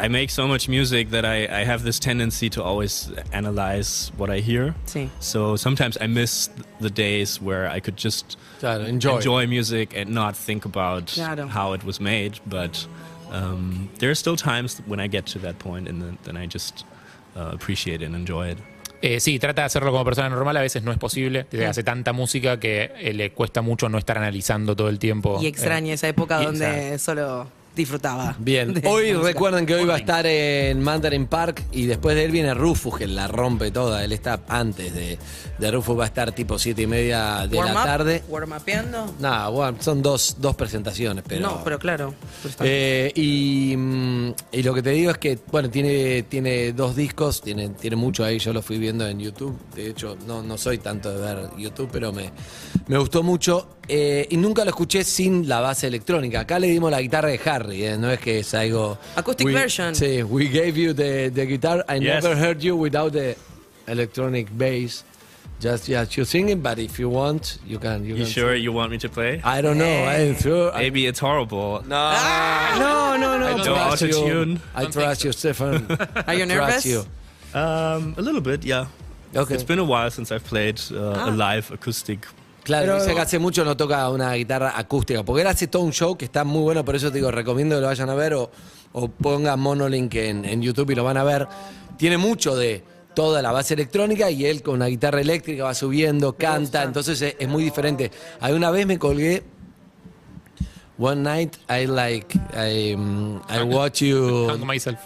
I 0.00 0.08
make 0.08 0.30
so 0.30 0.46
much 0.46 0.68
music 0.68 1.10
that 1.10 1.24
I, 1.24 1.46
I 1.46 1.64
have 1.64 1.82
this 1.82 1.98
tendency 1.98 2.48
to 2.50 2.62
always 2.62 3.10
analyze 3.32 4.12
what 4.16 4.30
I 4.30 4.38
hear. 4.40 4.74
Sí. 4.86 5.08
So 5.20 5.56
sometimes 5.56 5.96
I 6.00 6.06
miss 6.06 6.50
the 6.80 6.90
days 6.90 7.40
where 7.42 7.68
I 7.68 7.80
could 7.80 7.96
just 7.96 8.36
Claro, 8.60 8.84
enjoy. 8.84 9.16
enjoy 9.16 9.46
music 9.48 9.96
and 9.96 10.10
not 10.10 10.36
think 10.36 10.64
about 10.64 11.06
Claro. 11.12 11.48
how 11.48 11.72
it 11.74 11.82
was 11.84 12.00
made. 12.00 12.38
But 12.46 12.86
um, 13.32 13.88
there 13.98 14.10
are 14.10 14.14
still 14.14 14.36
times 14.36 14.80
when 14.86 15.00
I 15.00 15.08
get 15.08 15.26
to 15.32 15.38
that 15.40 15.58
point 15.58 15.88
and 15.88 16.00
then, 16.00 16.18
then 16.24 16.36
I 16.36 16.46
just 16.46 16.84
uh, 17.36 17.50
appreciate 17.52 18.00
it 18.02 18.06
and 18.06 18.14
enjoy 18.14 18.50
it. 18.50 18.58
Eh, 19.00 19.20
sí, 19.20 19.38
trata 19.38 19.62
de 19.62 19.66
hacerlo 19.66 19.92
como 19.92 20.04
persona 20.04 20.28
normal, 20.28 20.56
a 20.56 20.60
veces 20.60 20.82
no 20.82 20.90
es 20.90 20.98
posible. 20.98 21.46
Dice, 21.50 21.66
Hace 21.66 21.82
tanta 21.84 22.12
música 22.12 22.58
que 22.58 22.90
eh, 22.98 23.12
le 23.14 23.30
cuesta 23.30 23.62
mucho 23.62 23.88
no 23.88 23.96
estar 23.98 24.18
analizando 24.18 24.74
todo 24.74 24.88
el 24.88 24.98
tiempo. 24.98 25.38
Y 25.40 25.46
extraña 25.46 25.94
esa 25.94 26.08
época 26.08 26.40
y- 26.42 26.46
donde 26.46 26.98
solo 26.98 27.46
disfrutaba. 27.74 28.34
Bien, 28.38 28.82
hoy 28.84 29.12
recuerden 29.12 29.64
que 29.64 29.74
hoy 29.74 29.84
va 29.84 29.94
a 29.94 29.98
estar 29.98 30.26
en 30.26 30.82
Mandarin 30.82 31.26
Park 31.26 31.62
y 31.70 31.86
después 31.86 32.16
de 32.16 32.24
él 32.24 32.32
viene 32.32 32.52
Rufus, 32.54 32.98
que 32.98 33.06
la 33.06 33.28
rompe 33.28 33.70
toda. 33.70 34.02
Él 34.04 34.12
está 34.12 34.40
antes 34.48 34.92
de, 34.94 35.18
de 35.58 35.70
Rufus, 35.70 35.98
va 35.98 36.04
a 36.04 36.06
estar 36.08 36.32
tipo 36.32 36.58
siete 36.58 36.82
y 36.82 36.86
media 36.86 37.46
de 37.46 37.56
Warm 37.56 37.72
la 37.74 37.80
up, 37.80 37.86
tarde. 37.86 38.22
Warm 38.28 38.52
upeando. 38.52 39.14
Nada, 39.20 39.48
bueno, 39.48 39.78
son 39.80 40.02
dos, 40.02 40.36
dos 40.40 40.56
presentaciones, 40.56 41.24
pero. 41.26 41.40
No, 41.48 41.62
pero 41.62 41.78
claro. 41.78 42.14
pero 42.42 42.54
Eh, 42.60 43.12
y, 43.14 43.74
mm, 43.76 44.34
y 44.52 44.62
lo 44.62 44.74
que 44.74 44.82
te 44.82 44.90
digo 44.90 45.10
es 45.12 45.18
que, 45.18 45.38
bueno, 45.50 45.70
tiene, 45.70 46.24
tiene 46.24 46.72
dos 46.72 46.96
discos, 46.96 47.40
tiene, 47.40 47.68
tiene 47.70 47.96
mucho 47.96 48.24
ahí, 48.24 48.38
yo 48.38 48.52
lo 48.52 48.60
fui 48.62 48.78
viendo 48.78 49.06
en 49.06 49.20
YouTube. 49.20 49.56
De 49.74 49.88
hecho, 49.90 50.16
no, 50.26 50.42
no 50.42 50.58
soy 50.58 50.78
tanto 50.78 51.10
de 51.12 51.20
ver 51.20 51.50
YouTube, 51.56 51.88
pero 51.92 52.12
me, 52.12 52.32
me 52.88 52.98
gustó 52.98 53.22
mucho. 53.22 53.68
Eh, 53.90 54.26
y 54.30 54.36
nunca 54.36 54.64
lo 54.64 54.70
escuché 54.70 55.02
sin 55.02 55.48
la 55.48 55.60
base 55.60 55.86
electrónica. 55.86 56.40
Acá 56.40 56.58
le 56.58 56.66
dimos 56.68 56.90
la 56.90 57.00
guitarra 57.00 57.28
de 57.30 57.40
Harry, 57.46 57.84
eh, 57.84 57.96
no 57.98 58.10
es 58.10 58.18
que 58.20 58.40
es 58.40 58.52
algo. 58.54 58.98
Acoustic 59.16 59.46
we- 59.46 59.52
version. 59.54 59.94
Sí, 59.94 60.22
we 60.22 60.44
gave 60.48 60.72
you 60.78 60.92
the, 60.92 61.30
the 61.30 61.46
guitar. 61.46 61.84
I 61.88 61.98
Yes. 61.98 62.22
never 62.22 62.36
heard 62.36 62.60
you 62.60 62.76
without 62.76 63.12
the 63.12 63.36
electronic 63.86 64.48
bass. 64.56 65.04
Just, 65.60 65.88
just 65.88 66.16
you 66.16 66.24
singing, 66.24 66.60
but 66.62 66.78
if 66.78 67.00
you 67.00 67.08
want, 67.10 67.58
you 67.66 67.78
can. 67.80 68.04
You, 68.04 68.14
You 68.14 68.24
can 68.24 68.26
sure 68.32 68.54
you 68.54 68.72
want 68.72 68.90
me 68.92 68.98
to 68.98 69.08
play? 69.08 69.40
I 69.42 69.60
don't 69.60 69.76
know. 69.78 70.04
I'm 70.06 70.36
sure. 70.36 70.70
I- 70.72 70.82
Maybe 70.82 71.06
it's 71.06 71.18
horrible. 71.18 71.82
no. 71.88 72.12
no, 72.78 73.16
no, 73.16 73.38
no. 73.38 73.46
I 73.48 73.56
No 73.56 73.64
trust 73.64 74.02
you. 74.02 74.08
autotune. 74.08 74.58
I 74.76 74.84
trust 74.84 75.24
you, 75.24 75.32
Stefan. 75.32 75.86
Are 76.28 76.34
you 76.34 76.46
nervous? 76.46 76.84
you. 76.86 77.04
Um, 77.54 78.14
a 78.16 78.22
little 78.22 78.40
bit, 78.42 78.64
yeah. 78.64 78.86
Okay. 79.34 79.54
It's 79.54 79.64
been 79.64 79.78
a 79.80 79.84
while 79.84 80.10
since 80.10 80.30
I've 80.30 80.44
played 80.44 80.80
uh, 80.92 81.26
a 81.28 81.30
live 81.32 81.72
acoustic. 81.72 82.26
Claro, 82.68 82.84
Pero- 82.84 83.02
dice 83.02 83.14
que 83.14 83.20
hace 83.22 83.38
mucho 83.38 83.64
no 83.64 83.78
toca 83.78 84.10
una 84.10 84.34
guitarra 84.34 84.74
acústica, 84.78 85.22
porque 85.22 85.40
él 85.40 85.46
hace 85.48 85.68
todo 85.68 85.82
un 85.84 85.92
show 85.92 86.18
que 86.18 86.26
está 86.26 86.44
muy 86.44 86.60
bueno, 86.60 86.84
por 86.84 86.94
eso 86.94 87.08
te 87.10 87.16
digo, 87.16 87.30
recomiendo 87.30 87.76
que 87.76 87.80
lo 87.80 87.86
vayan 87.86 88.10
a 88.10 88.14
ver 88.14 88.34
o, 88.34 88.50
o 88.92 89.08
pongan 89.08 89.58
Monolink 89.58 90.14
en, 90.16 90.44
en 90.44 90.60
YouTube 90.60 90.90
y 90.90 90.94
lo 90.94 91.02
van 91.02 91.16
a 91.16 91.24
ver. 91.24 91.48
Tiene 91.96 92.18
mucho 92.18 92.54
de 92.54 92.84
toda 93.14 93.40
la 93.40 93.52
base 93.52 93.72
electrónica 93.72 94.30
y 94.30 94.44
él 94.44 94.62
con 94.62 94.74
una 94.74 94.86
guitarra 94.86 95.22
eléctrica 95.22 95.64
va 95.64 95.72
subiendo, 95.72 96.34
canta, 96.34 96.82
entonces 96.82 97.22
es, 97.22 97.36
es 97.38 97.48
muy 97.48 97.64
diferente. 97.64 98.10
Hay 98.38 98.52
una 98.52 98.70
vez 98.70 98.86
me 98.86 98.98
colgué, 98.98 99.42
one 100.98 101.22
night 101.22 101.56
I 101.70 101.86
like, 101.86 102.38
I, 102.54 102.92
um, 102.94 103.40
I 103.48 103.62
watch 103.62 104.02
you... 104.02 104.46
Hang 104.50 104.66
myself. 104.66 104.98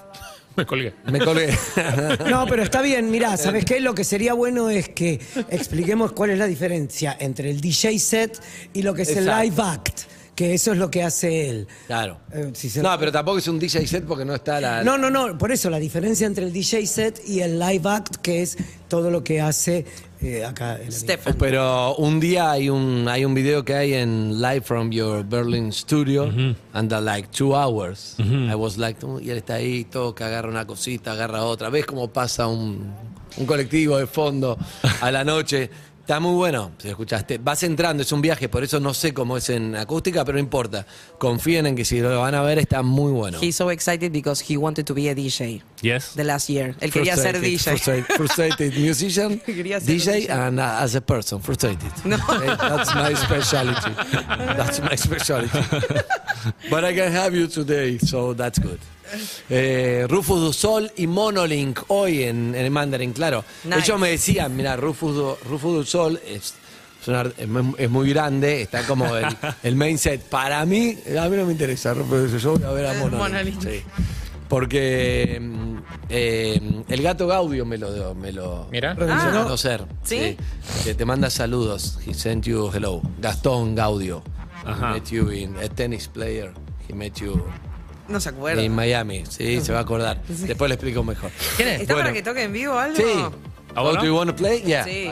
Me 0.56 0.66
colgué. 0.66 0.94
Me 1.06 1.18
colgué. 1.20 1.56
No, 2.30 2.46
pero 2.46 2.62
está 2.62 2.82
bien, 2.82 3.10
mirá, 3.10 3.36
¿sabes 3.36 3.64
qué? 3.64 3.80
Lo 3.80 3.94
que 3.94 4.04
sería 4.04 4.34
bueno 4.34 4.70
es 4.70 4.88
que 4.88 5.20
expliquemos 5.50 6.12
cuál 6.12 6.30
es 6.30 6.38
la 6.38 6.46
diferencia 6.46 7.16
entre 7.20 7.50
el 7.50 7.60
DJ 7.60 7.98
set 7.98 8.40
y 8.72 8.82
lo 8.82 8.94
que 8.94 9.02
es 9.02 9.16
el 9.16 9.26
live 9.26 9.54
act. 9.62 10.00
Que 10.34 10.42
que 10.46 10.54
eso 10.54 10.72
es 10.72 10.78
lo 10.78 10.90
que 10.90 11.02
hace 11.02 11.50
él. 11.50 11.68
Claro. 11.86 12.18
Eh, 12.32 12.50
si 12.54 12.70
se- 12.70 12.82
No, 12.82 12.98
pero 12.98 13.12
tampoco 13.12 13.36
es 13.38 13.46
un 13.48 13.58
DJ 13.58 13.86
set 13.86 14.04
porque 14.06 14.24
no 14.24 14.34
está 14.34 14.60
la. 14.62 14.82
No, 14.82 14.96
no, 14.96 15.10
no, 15.10 15.36
por 15.36 15.52
eso 15.52 15.68
la 15.68 15.78
diferencia 15.78 16.26
entre 16.26 16.46
el 16.46 16.52
DJ 16.52 16.86
set 16.86 17.20
y 17.26 17.40
el 17.40 17.58
live 17.58 17.82
act, 17.88 18.16
que 18.16 18.40
es 18.40 18.56
todo 18.88 19.10
lo 19.10 19.22
que 19.22 19.42
hace 19.42 19.84
eh, 20.22 20.44
acá. 20.44 20.74
el 20.74 20.82
amigo. 20.82 20.92
Stefan. 20.92 21.34
Pero 21.38 21.94
un 21.96 22.20
día 22.20 22.50
hay 22.52 22.68
un 22.68 23.06
hay 23.08 23.24
un 23.24 23.34
video 23.34 23.64
que 23.64 23.74
hay 23.74 23.94
en 23.94 24.40
Live 24.40 24.62
from 24.62 24.90
Your 24.90 25.24
Berlin 25.24 25.72
Studio 25.72 26.24
and 26.72 26.92
uh, 26.92 27.00
like 27.00 27.28
two 27.30 27.54
hours. 27.54 28.16
I 28.18 28.54
was 28.54 28.78
like, 28.78 28.98
y 29.20 29.30
él 29.30 29.38
está 29.38 29.54
ahí, 29.54 29.84
toca, 29.84 30.26
agarra 30.26 30.48
una 30.48 30.66
cosita, 30.66 31.12
agarra 31.12 31.44
otra. 31.44 31.70
¿Ves 31.70 31.86
cómo 31.86 32.08
pasa 32.08 32.46
un, 32.46 32.92
un 33.36 33.46
colectivo 33.46 33.98
de 33.98 34.06
fondo 34.06 34.56
a 35.00 35.10
la 35.10 35.24
noche? 35.24 35.70
Está 36.12 36.20
muy 36.20 36.34
bueno, 36.34 36.72
si 36.76 36.88
lo 36.88 36.90
escuchaste. 36.90 37.38
Vas 37.38 37.62
entrando, 37.62 38.02
es 38.02 38.12
un 38.12 38.20
viaje, 38.20 38.46
por 38.50 38.62
eso 38.62 38.78
no 38.78 38.92
sé 38.92 39.14
cómo 39.14 39.38
es 39.38 39.48
en 39.48 39.74
acústica, 39.74 40.26
pero 40.26 40.36
no 40.36 40.40
importa. 40.40 40.84
Confíen 41.16 41.64
en 41.64 41.74
que 41.74 41.86
si 41.86 42.00
lo 42.00 42.20
van 42.20 42.34
a 42.34 42.42
ver 42.42 42.58
está 42.58 42.82
muy 42.82 43.10
bueno. 43.12 43.38
He's 43.40 43.56
so 43.56 43.70
excited 43.70 44.12
because 44.12 44.44
he 44.46 44.58
wanted 44.58 44.84
to 44.84 44.92
be 44.92 45.08
a 45.08 45.14
DJ 45.14 45.62
Yes. 45.80 46.12
the 46.14 46.22
last 46.24 46.50
year. 46.50 46.74
Él 46.80 46.92
quería 46.92 47.16
ser 47.16 47.36
Frustrated, 47.36 47.50
DJ. 47.50 47.70
Frustrated, 47.70 48.16
frustrated 48.16 48.74
musician, 48.76 49.38
Quería 49.46 49.80
ser 49.80 49.88
DJ, 49.94 50.20
DJ. 50.26 50.30
and 50.30 50.60
uh, 50.60 50.82
as 50.82 50.94
a 50.96 51.00
person, 51.00 51.40
frustrated. 51.40 51.90
No. 52.04 52.18
Okay, 52.28 52.46
That's 52.58 52.94
my 52.94 53.14
specialty. 53.14 53.92
That's 54.54 54.80
my 54.82 54.94
specialty. 54.96 55.48
But 56.68 56.84
I 56.84 56.92
can 56.94 57.10
have 57.10 57.34
you 57.34 57.46
today, 57.46 57.96
so 57.96 58.34
that's 58.34 58.58
good. 58.58 58.78
Eh, 59.50 60.06
Rufus 60.08 60.40
du 60.40 60.52
Sol 60.52 60.90
y 60.96 61.06
Monolink 61.06 61.80
hoy 61.88 62.22
en, 62.24 62.54
en 62.54 62.64
el 62.64 62.70
Mandarin, 62.70 63.12
claro. 63.12 63.44
Nice. 63.64 63.78
Ellos 63.80 64.00
me 64.00 64.10
decían, 64.10 64.56
mira, 64.56 64.76
Rufus, 64.76 65.14
du- 65.14 65.36
Rufus 65.48 65.74
du 65.76 65.84
Sol 65.84 66.20
es, 66.26 66.54
es, 67.02 67.08
una- 67.08 67.30
es 67.36 67.48
muy- 67.48 67.74
es 67.78 67.90
muy 67.90 68.08
grande, 68.10 68.62
está 68.62 68.86
como 68.86 69.14
el, 69.16 69.26
el 69.62 69.76
main 69.76 69.98
set. 69.98 70.22
Para 70.22 70.64
mí, 70.64 70.96
a 71.18 71.28
mí 71.28 71.36
no 71.36 71.44
me 71.46 71.52
interesa 71.52 71.94
Rufus 71.94 72.32
du 72.32 72.40
Sol, 72.40 72.60
yo 72.60 72.66
voy 72.70 72.80
a 72.80 72.82
ver 72.82 72.86
a 72.86 72.92
Eh, 72.94 72.98
Monolink. 73.00 73.22
Monolink. 73.22 73.62
sí. 73.62 73.82
Porque 74.48 75.38
mm, 75.40 75.76
eh, 76.10 76.60
el 76.88 77.02
gato 77.02 77.26
Gaudio 77.26 77.64
me 77.64 77.78
lo, 77.78 78.14
me 78.14 78.32
lo 78.32 78.68
Mira. 78.70 78.92
me 78.94 79.06
lo 79.06 79.14
hizo 79.16 79.28
Ah. 79.28 79.42
conocer. 79.44 79.84
¿Sí? 80.04 80.36
Que 80.84 80.94
te 80.94 81.04
manda 81.06 81.30
saludos. 81.30 81.98
He 82.06 82.12
sent 82.12 82.44
you 82.44 82.70
hello. 82.70 83.00
Gastón 83.18 83.74
Gaudio. 83.74 84.22
Ajá. 84.64 84.90
He 84.90 84.92
met 85.00 85.08
you 85.10 85.30
in 85.30 85.56
a 85.56 85.68
tennis 85.70 86.06
player. 86.06 86.52
He 86.86 86.92
met 86.94 87.14
you 87.14 87.42
No 88.12 88.20
se 88.20 88.28
acuerda. 88.28 88.62
in 88.62 88.74
Miami. 88.74 89.24
Sí, 89.28 89.60
se 89.60 89.72
va 89.72 89.78
a 89.78 89.82
acordar. 89.82 90.22
Después 90.28 90.68
le 90.68 90.74
explico 90.74 91.02
mejor. 91.02 91.30
¿Está 91.58 91.94
Bueno. 91.94 92.02
para 92.02 92.12
que 92.12 92.22
toque 92.22 92.42
en 92.44 92.52
vivo 92.52 92.78
algo? 92.78 92.96
Sí. 92.96 93.24
Oh, 93.74 93.92
do 93.96 94.04
you 94.04 94.14
want 94.14 94.30
to 94.30 94.36
play? 94.36 94.62
Yeah. 94.62 94.84
Sí. 94.84 95.10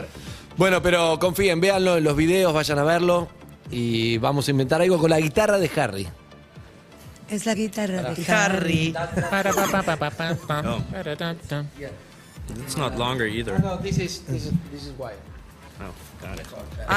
Bueno, 0.56 0.82
pero 0.82 1.18
confíen, 1.18 1.60
véanlo 1.60 1.96
en 1.96 2.04
los 2.04 2.14
videos, 2.14 2.52
vayan 2.52 2.78
a 2.78 2.84
verlo. 2.84 3.28
Y 3.70 4.18
vamos 4.18 4.46
a 4.48 4.50
inventar 4.50 4.82
algo 4.82 4.98
con 4.98 5.08
la 5.10 5.18
guitarra 5.20 5.58
de 5.58 5.70
Harry. 5.76 6.06
Es 7.30 7.46
la 7.46 7.54
guitarra 7.54 8.02
de 8.12 8.32
Harry. 8.32 8.92
Para, 9.30 9.52
pa, 9.52 9.66
pa, 9.70 9.82
pa, 9.82 9.96
pa, 9.96 10.10
pa, 10.10 10.34
pa. 10.34 10.62
No. 10.62 10.78
Para, 10.90 11.16
ta, 11.16 11.34
ta. 11.48 11.64
It's 12.66 12.76
not 12.76 12.98
longer 12.98 13.26
either. 13.26 13.58
No, 13.60 13.76
this 13.78 13.98
is, 13.98 14.22
this 14.26 14.46
is, 14.46 14.52
this 14.72 14.82
is 14.86 14.92
why. 14.98 15.12
Oh, 15.80 15.92
Ah, 16.22 16.34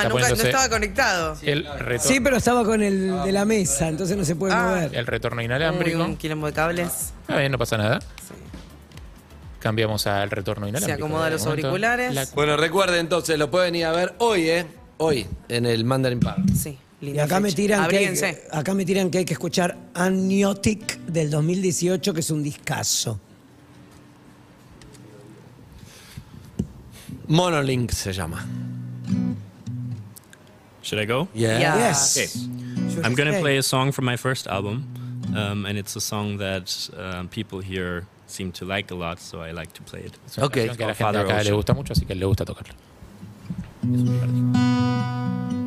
Está 0.03 0.09
nunca, 0.09 0.29
no 0.29 0.35
estaba 0.35 0.69
conectado. 0.69 1.37
El 1.43 1.63
retorno, 1.65 1.99
Sí, 2.01 2.19
pero 2.19 2.37
estaba 2.37 2.63
con 2.65 2.81
el 2.81 3.23
de 3.23 3.31
la 3.31 3.45
mesa, 3.45 3.87
entonces 3.87 4.17
no 4.17 4.25
se 4.25 4.35
puede 4.35 4.53
Ah. 4.53 4.63
mover. 4.69 4.95
el 4.95 5.05
retorno 5.07 5.39
Uy, 5.39 5.45
inalámbrico. 5.45 6.03
un 6.03 6.17
quilombo 6.17 6.47
de 6.47 6.53
cables. 6.53 7.13
Ah, 7.27 7.37
bien, 7.37 7.51
no 7.51 7.57
pasa 7.57 7.77
nada. 7.77 7.99
Cambiamos 9.59 10.05
al 10.07 10.29
retorno 10.29 10.67
inalámbrico. 10.67 10.97
Se 10.97 11.03
acomoda 11.03 11.25
De 11.25 11.31
los 11.31 11.45
momento, 11.45 11.67
auriculares. 11.67 12.13
la- 12.13 12.25
Bueno, 12.35 12.57
recuerden 12.57 12.99
entonces, 12.99 13.37
lo 13.39 13.49
pueden 13.49 13.75
ir 13.75 13.85
a 13.85 13.91
ver 13.93 14.13
hoy, 14.17 14.49
¿eh? 14.49 14.65
Hoy, 14.97 15.25
en 15.47 15.65
el 15.65 15.85
Mandarin 15.85 16.19
Park. 16.19 16.41
Sí. 16.55 16.77
Y 17.01 17.05
linda 17.07 17.23
acá 17.25 17.39
me, 17.39 17.49
fecha. 17.49 17.55
tiran 17.57 17.87
que 17.89 17.97
hay, 17.97 18.05
Abríguense. 18.05 18.47
acá 18.51 18.73
me 18.73 18.85
tiran 18.85 19.09
que 19.09 19.17
hay 19.19 19.25
que 19.25 19.33
escuchar 19.33 19.77
Amniotic 19.93 20.97
del 21.05 21.29
2018, 21.29 22.13
que 22.13 22.19
es 22.21 22.29
un 22.31 22.43
discazo. 22.43 23.19
Monolink 27.27 27.91
se 27.91 28.11
llama. 28.13 28.45
Should 30.93 31.01
I 31.01 31.05
go? 31.05 31.27
Yeah. 31.33 31.57
Yeah. 31.59 31.75
Yes. 31.77 32.17
Okay. 32.17 33.01
I'm 33.03 33.15
gonna 33.15 33.39
play 33.39 33.57
a 33.57 33.63
song 33.63 33.91
from 33.91 34.05
my 34.05 34.15
first 34.15 34.45
album, 34.45 34.85
um, 35.35 35.65
and 35.65 35.75
it's 35.75 35.95
a 35.95 35.99
song 36.01 36.37
that 36.37 36.87
um, 36.95 37.29
people 37.29 37.61
here 37.61 38.05
seem 38.27 38.51
to 38.51 38.65
like 38.65 38.91
a 38.91 38.95
lot, 38.95 39.19
so 39.19 39.41
I 39.41 39.49
like 39.53 39.73
to 39.73 39.81
play 39.81 40.01
it. 40.01 40.13
Es 40.27 40.37
una 40.37 40.45
Ok. 40.45 40.53
que 40.53 40.61
a 40.61 40.67
la 40.67 40.75
gente 40.75 40.93
Father 41.03 41.25
acá 41.25 41.43
le 41.43 41.51
gusta 41.51 41.73
mucho, 41.73 41.93
así 41.93 42.05
que 42.05 42.13
le 42.13 42.25
gusta 42.27 42.45
tocarla. 42.45 42.75
Es 43.81 43.87
un 43.89 44.05
divertido. 44.05 45.63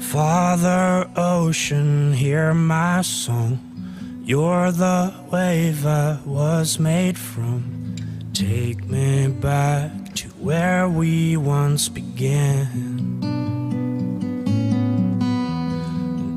Father 0.00 1.08
Ocean, 1.46 2.12
hear 2.12 2.52
my 2.52 3.02
song. 3.02 3.60
You're 4.24 4.72
the 4.72 5.14
wave 5.30 5.86
I 5.86 6.18
was 6.26 6.80
made 6.80 7.16
from. 7.16 7.94
Take 8.32 8.84
me 8.86 9.28
back 9.28 9.92
to 10.16 10.28
where 10.42 10.88
we 10.88 11.36
once 11.36 11.88
began. 11.88 12.66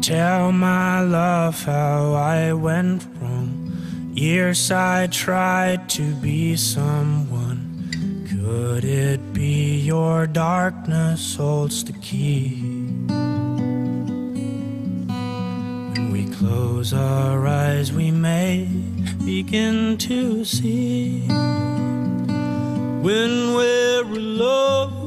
Tell 0.04 0.52
my 0.52 1.02
love 1.02 1.64
how 1.64 2.14
I 2.14 2.54
went 2.54 3.08
wrong. 3.20 4.12
Years 4.14 4.70
I 4.70 5.08
tried 5.08 5.90
to 5.98 6.14
be 6.22 6.56
someone. 6.56 7.66
Could 8.30 8.86
it 8.86 9.34
be 9.34 9.80
your 9.80 10.28
darkness 10.28 11.36
holds 11.36 11.84
the 11.84 11.94
key? 11.94 12.79
Close 16.40 16.94
our 16.94 17.46
eyes, 17.46 17.92
we 17.92 18.12
may 18.12 18.66
begin 19.26 19.98
to 19.98 20.46
see. 20.46 21.20
When 23.08 23.54
we're 23.56 24.04
alone, 24.04 24.99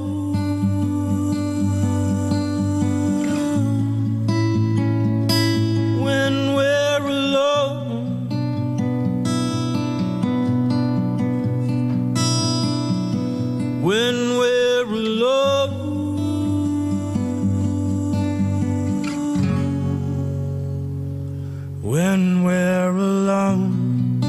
we're 22.93 22.99
alone. 22.99 24.21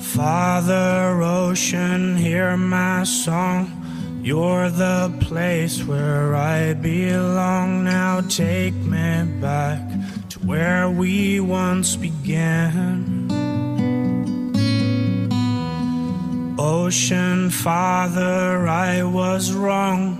Father 0.00 1.22
Ocean, 1.22 2.16
hear 2.16 2.56
my 2.56 3.04
song. 3.04 3.70
You're 4.22 4.70
the 4.70 5.14
place 5.20 5.84
where 5.84 6.34
I 6.34 6.74
belong. 6.74 7.84
Now 7.84 8.20
take 8.22 8.74
me 8.74 9.24
back 9.40 9.80
to 10.30 10.38
where 10.40 10.90
we 10.90 11.40
once 11.40 11.96
began. 11.96 13.26
Ocean 16.58 17.50
Father, 17.50 18.66
I 18.66 19.02
was 19.02 19.52
wrong. 19.52 20.15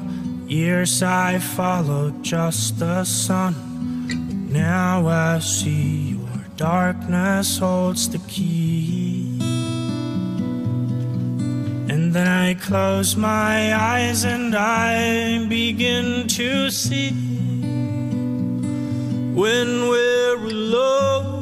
Years 0.46 1.02
I 1.02 1.40
followed 1.40 2.22
just 2.22 2.78
the 2.78 3.02
sun. 3.02 4.48
Now 4.52 5.08
I 5.08 5.40
see 5.40 6.10
your 6.10 6.44
darkness 6.56 7.58
holds 7.58 8.08
the 8.08 8.18
key. 8.28 9.38
And 11.90 12.12
then 12.14 12.28
I 12.28 12.54
close 12.54 13.16
my 13.16 13.74
eyes 13.74 14.22
and 14.24 14.54
I 14.54 15.44
begin 15.48 16.28
to 16.28 16.70
see 16.70 17.10
when 19.34 19.88
we're 19.88 20.36
alone. 20.36 21.36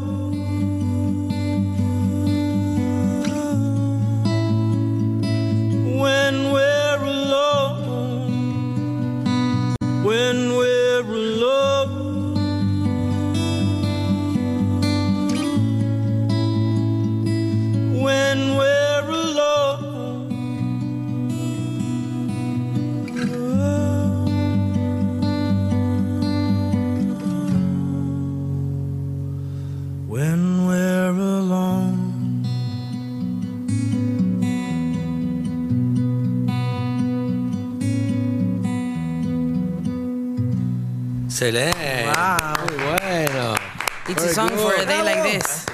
when 6.05 6.53
Excelente. 41.35 42.05
Wow. 42.05 42.77
Muy 42.77 42.85
bueno. 42.85 43.55
It's 44.09 44.21
Very 44.23 44.31
a 44.31 44.35
song 44.35 44.51
for 44.51 44.73
a 44.81 44.85
day 44.85 45.03
like 45.03 45.23
this. 45.39 45.67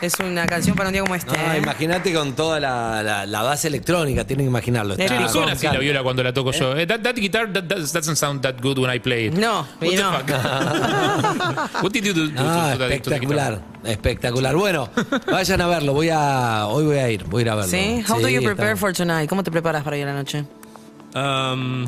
Es 0.00 0.14
una 0.20 0.46
canción 0.46 0.76
para 0.76 0.88
un 0.88 0.92
día 0.92 1.02
como 1.02 1.14
este. 1.16 1.36
No, 1.36 1.52
¿eh? 1.52 1.58
imagínate 1.58 2.12
con 2.12 2.34
toda 2.34 2.58
la, 2.60 3.02
la- 3.04 3.26
la 3.26 3.42
base 3.42 3.66
electrónica, 3.68 4.24
tienen 4.24 4.46
que 4.46 4.50
imaginarlo. 4.50 4.94
Está 4.94 5.18
no 5.20 5.28
suena 5.28 5.52
así 5.52 5.66
la 5.66 5.78
viola 5.78 6.02
cuando 6.02 6.22
la 6.24 6.32
toco 6.32 6.50
yo. 6.52 6.76
Eh, 6.76 6.86
that, 6.86 7.00
that 7.02 7.14
guitar 7.16 7.52
that, 7.52 7.64
that 7.68 7.78
doesn't 7.78 8.16
sound 8.16 8.42
that 8.42 8.56
good 8.60 8.78
when 8.78 8.90
I 8.94 8.98
play 9.00 9.26
it. 9.26 9.34
No, 9.34 9.66
What 9.80 9.92
y 9.92 9.96
the 9.96 10.02
no. 10.02 10.12
fuck? 10.12 10.28
What 11.82 11.92
did 11.92 12.04
you 12.04 12.12
do 12.14 12.28
to 12.28 12.34
to 12.36 12.42
guitar? 12.42 12.82
espectacular, 12.82 13.60
espectacular. 13.84 14.54
Bueno, 14.56 14.88
vayan 15.30 15.60
a 15.60 15.66
verlo. 15.68 15.94
Voy 15.94 16.10
a, 16.10 16.66
hoy 16.66 16.84
voy 16.84 16.98
a 16.98 17.08
ir, 17.10 17.24
voy 17.24 17.40
a 17.40 17.42
ir 17.42 17.50
a 17.50 17.54
verlo. 17.56 17.70
¿Sí? 17.70 18.04
How 18.08 18.20
do 18.20 18.28
you 18.28 18.40
Sí, 18.40 18.46
prepare 18.46 18.72
está- 18.72 18.80
for 18.80 18.92
tonight? 18.92 19.28
¿Cómo 19.28 19.42
te 19.44 19.50
preparas 19.52 19.82
para 19.84 19.96
ir 19.96 20.04
a 20.04 20.12
la 20.12 20.14
noche? 20.14 20.44
Um, 21.14 21.84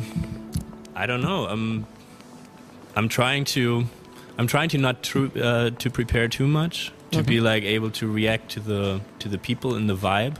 I 0.95 1.05
don't 1.05 1.21
know. 1.21 1.49
Um, 1.51 1.83
I'm 2.95 3.07
trying 3.09 3.43
to, 3.55 3.85
I'm 4.37 4.47
trying 4.47 4.69
to 4.69 4.77
not 4.77 5.03
tru- 5.03 5.31
uh, 5.41 5.71
to 5.71 5.89
prepare 5.89 6.27
too 6.27 6.47
much 6.47 6.91
to 7.11 7.23
be 7.23 7.39
like 7.39 7.63
able 7.63 7.89
to 7.91 8.07
react 8.11 8.51
to 8.53 8.59
the 8.59 8.99
to 9.19 9.29
the 9.29 9.37
people 9.37 9.75
and 9.75 9.89
the 9.89 9.95
vibe. 9.95 10.35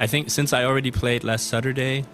I 0.00 0.06
think 0.06 0.30
since 0.30 0.52
I 0.52 0.64
already 0.64 0.90
played 0.90 1.24
last 1.24 1.46
Saturday, 1.48 2.04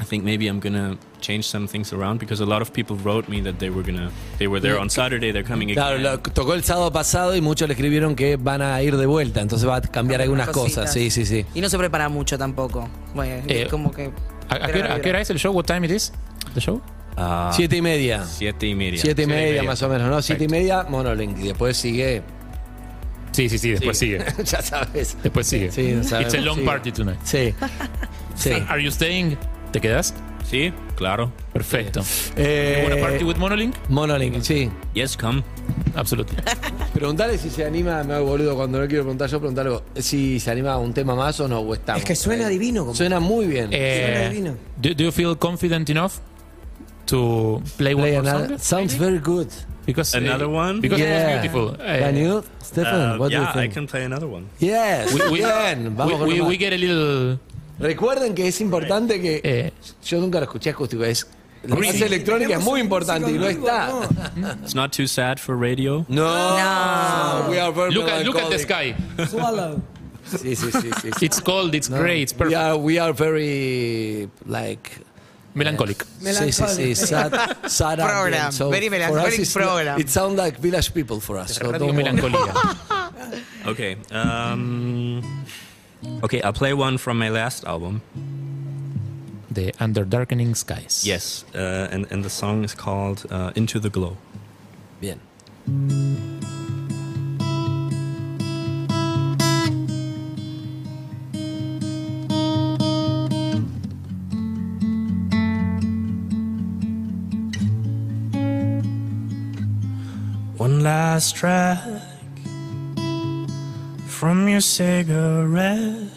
I 0.00 0.04
think 0.04 0.24
maybe 0.24 0.48
I'm 0.48 0.58
gonna 0.60 0.96
change 1.20 1.44
some 1.44 1.66
things 1.68 1.92
around 1.92 2.18
because 2.18 2.40
a 2.40 2.46
lot 2.46 2.62
of 2.62 2.72
people 2.72 2.96
wrote 2.96 3.28
me 3.28 3.40
that 3.42 3.58
they 3.58 3.68
were 3.68 3.82
gonna 3.82 4.10
they 4.38 4.46
were 4.48 4.58
there 4.60 4.78
on 4.80 4.88
Saturday. 4.88 5.30
They're 5.32 5.44
coming 5.46 5.68
Claro, 5.74 5.96
again. 5.96 6.04
lo- 6.12 6.18
tocó 6.32 6.54
el 6.54 6.62
sábado 6.64 6.90
pasado 6.92 7.36
y 7.36 7.40
muchos 7.40 7.68
le 7.68 7.74
escribieron 7.74 8.16
que 8.16 8.36
van 8.36 8.62
a 8.62 8.80
ir 8.82 8.96
de 8.96 9.06
vuelta, 9.06 9.40
entonces 9.42 9.68
va 9.68 9.76
a 9.76 9.80
cambiar 9.82 10.22
algunas 10.22 10.48
Cositas. 10.48 10.86
cosas. 10.86 10.92
Sí, 10.94 11.10
sí, 11.10 11.26
sí. 11.26 11.44
Y 11.54 11.60
no 11.60 11.68
se 11.68 11.76
prepara 11.78 12.08
mucho 12.08 12.38
tampoco. 12.38 12.88
Bueno, 13.14 13.42
Eh, 13.48 13.66
como 13.70 13.90
que. 13.92 14.10
¿A, 14.48 14.54
a 14.54 14.72
qué 14.72 14.80
hora, 14.80 14.94
a 14.94 15.00
qué 15.00 15.10
hora 15.10 15.20
es 15.20 15.30
el 15.30 15.38
show? 15.38 15.52
What 15.52 15.64
time 15.66 15.84
it 15.86 15.90
is? 15.92 16.12
The 16.54 16.60
show? 16.60 16.80
Ah, 17.22 17.52
Siete 17.54 17.76
y 17.76 17.82
media. 17.82 18.24
siete 18.24 18.66
y 18.66 18.74
media. 18.74 19.00
Siete 19.00 19.22
y 19.22 19.26
media, 19.26 19.46
media. 19.48 19.62
más 19.64 19.82
o 19.82 19.88
menos, 19.88 20.08
¿no? 20.08 20.22
Siete 20.22 20.44
y 20.44 20.48
media, 20.48 20.84
Monolink. 20.88 21.38
Y 21.38 21.48
después 21.48 21.76
sigue. 21.76 22.22
Sí, 23.32 23.48
sí, 23.48 23.58
sí, 23.58 23.70
después 23.72 23.98
sigue. 23.98 24.24
ya 24.44 24.62
sabes. 24.62 25.16
Después 25.22 25.46
sigue. 25.46 25.70
Sí, 25.70 25.92
no 25.92 26.02
sabemos, 26.02 26.34
It's 26.34 26.42
a 26.42 26.44
long 26.44 26.64
party 26.64 26.92
tonight. 26.92 27.18
Sí. 27.24 27.54
Sí. 28.36 28.52
Are 28.68 28.82
you 28.82 28.90
staying? 28.90 29.36
¿Te 29.70 29.82
quedas? 29.82 30.14
Sí, 30.48 30.72
claro. 30.96 31.30
Perfecto. 31.52 32.00
Eh, 32.36 32.78
You 32.86 32.88
wanna 32.90 33.06
party 33.06 33.22
with 33.24 33.36
Monolink? 33.36 33.74
Monolink, 33.90 34.40
sí. 34.42 34.70
Yes, 34.94 35.14
come. 35.14 35.42
Absolutely. 35.94 36.38
Preguntale 36.94 37.36
si 37.36 37.50
se 37.50 37.66
anima, 37.66 38.02
me 38.02 38.14
hago 38.14 38.24
boludo 38.26 38.56
cuando 38.56 38.80
no 38.80 38.86
quiero 38.88 39.02
preguntar 39.02 39.28
yo, 39.28 39.40
preguntarle 39.40 39.80
si 39.96 40.40
se 40.40 40.50
anima 40.50 40.72
a 40.72 40.78
un 40.78 40.94
tema 40.94 41.14
más 41.14 41.38
o 41.40 41.48
no, 41.48 41.58
o 41.60 41.74
estamos. 41.74 42.00
Es 42.00 42.06
que 42.08 42.16
suena 42.16 42.46
Eh, 42.46 42.50
divino. 42.50 42.80
Como 42.84 42.94
Suena 42.94 43.20
muy 43.20 43.44
bien. 43.46 43.68
Eh, 43.72 44.28
divino. 44.30 44.56
do, 44.80 44.94
do 44.94 45.04
you 45.04 45.12
feel 45.12 45.36
confident 45.36 45.90
enough 45.90 46.12
to 47.10 47.62
play, 47.76 47.94
Play 47.94 48.16
one 48.18 48.26
another- 48.26 48.48
song? 48.58 48.58
Sounds 48.58 48.94
very 48.94 49.18
good. 49.18 49.48
Because, 49.86 50.14
Another 50.14 50.48
one? 50.48 50.80
Because 50.80 51.00
Yeah. 51.00 51.18
it's 51.18 51.40
beautiful. 51.42 51.76
Eh, 51.80 51.98
Can 51.98 52.16
you, 52.16 52.44
Stefan? 52.62 52.94
Uh, 53.00 53.18
what 53.18 53.28
do 53.30 53.36
you 53.36 53.42
yeah, 53.42 53.58
I 53.64 53.68
can 53.68 53.86
play 53.86 54.04
another 54.04 54.28
one. 54.28 54.46
Yes. 54.60 55.12
we, 55.12 55.20
we, 55.30 55.38
bien. 55.40 55.96
Vamos 55.96 56.20
we, 56.20 56.40
we, 56.40 56.40
we 56.42 56.56
get 56.56 56.72
a 56.72 56.76
little... 56.78 57.38
Recuerden 57.80 58.34
que 58.34 58.46
es 58.46 58.60
importante 58.60 59.20
que 59.20 59.40
Eh, 59.42 59.72
yo 60.04 60.20
nunca 60.20 60.38
lo 60.38 60.44
escuché 60.44 60.70
acústico, 60.70 61.02
es 61.04 61.26
la 61.64 61.74
Really? 61.76 61.92
base 61.92 62.06
electrónica 62.06 62.54
es 62.58 62.64
muy 62.64 62.80
importante 62.80 63.30
y 63.32 63.38
no 63.38 63.46
está. 63.48 63.90
It's 64.62 64.74
not 64.74 64.92
too 64.92 65.06
sad 65.06 65.38
for 65.38 65.56
radio. 65.58 66.04
No, 66.08 66.24
No. 66.58 67.42
no. 67.44 67.50
we 67.50 67.58
are 67.58 67.72
very 67.72 67.92
look, 67.94 68.08
at, 68.08 68.24
look 68.24 68.36
at 68.36 68.50
the 68.50 68.58
sky. 68.58 68.94
Swallow. 69.28 69.80
Sí, 70.26 70.54
sí, 70.54 70.70
sí, 70.70 70.90
sí. 71.02 71.10
sí. 71.18 71.24
It's 71.26 71.40
cold, 71.40 71.74
it's 71.74 71.88
No, 71.90 71.98
great, 71.98 72.20
it's 72.30 72.34
We 72.38 72.54
are, 72.54 72.76
we 72.76 72.98
are 73.00 73.12
very 73.12 74.28
like 74.46 75.00
Melancholic. 75.54 76.04
Sí, 76.20 76.52
sí, 76.52 76.66
sí, 76.68 76.94
sad, 76.96 77.32
sad 77.68 77.98
Program. 78.08 78.52
So 78.52 78.70
very 78.70 78.88
melancholic 78.88 79.26
us 79.26 79.38
it's- 79.38 79.52
program. 79.52 80.00
It 80.00 80.08
sounds 80.08 80.36
like 80.38 80.58
village 80.58 80.92
people 80.94 81.20
for 81.20 81.36
us. 81.38 81.56
So 81.56 81.70
Radio 81.70 81.92
don't 81.92 82.22
worry. 82.22 82.32
Okay. 83.66 83.96
Um, 84.10 85.20
okay, 86.24 86.40
I'll 86.42 86.52
play 86.54 86.72
one 86.72 86.96
from 86.98 87.18
my 87.18 87.28
last 87.28 87.64
album. 87.64 88.00
The 89.50 89.74
Under 89.80 90.04
Darkening 90.04 90.54
Skies. 90.54 91.02
Yes, 91.04 91.44
uh, 91.54 91.88
and 91.90 92.06
and 92.10 92.24
the 92.24 92.30
song 92.30 92.64
is 92.64 92.74
called 92.74 93.26
uh, 93.30 93.50
"Into 93.56 93.78
the 93.80 93.90
Glow." 93.90 94.16
Bien. 95.00 95.20
Last 110.80 111.36
track 111.36 111.78
from 114.06 114.48
your 114.48 114.62
cigarette 114.62 116.08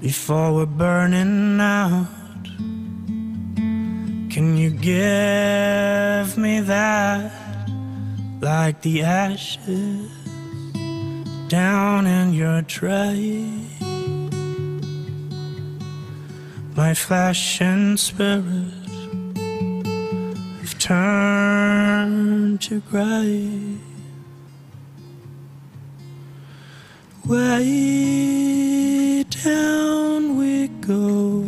before 0.00 0.54
we're 0.54 0.64
burning 0.64 1.60
out. 1.60 2.06
Can 4.32 4.56
you 4.56 4.70
give 4.70 6.38
me 6.38 6.60
that 6.60 7.30
like 8.40 8.80
the 8.80 9.02
ashes 9.02 10.10
down 11.48 12.06
in 12.06 12.32
your 12.32 12.62
tray? 12.62 13.44
My 16.74 16.94
flesh 16.94 17.60
and 17.60 18.00
spirit 18.00 18.72
have 20.62 20.78
turned 20.78 21.43
to 22.58 22.80
cry. 22.82 23.50
Way 27.26 29.24
down 29.24 30.36
we 30.36 30.68
go, 30.68 31.44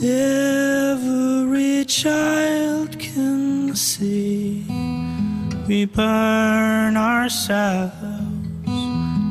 Every 0.03 1.85
child 1.85 2.99
can 2.99 3.77
see 3.77 4.65
we 5.69 5.85
burn 5.85 6.97
ourselves 6.97 8.10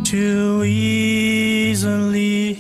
too 0.10 0.64
easily. 0.64 2.56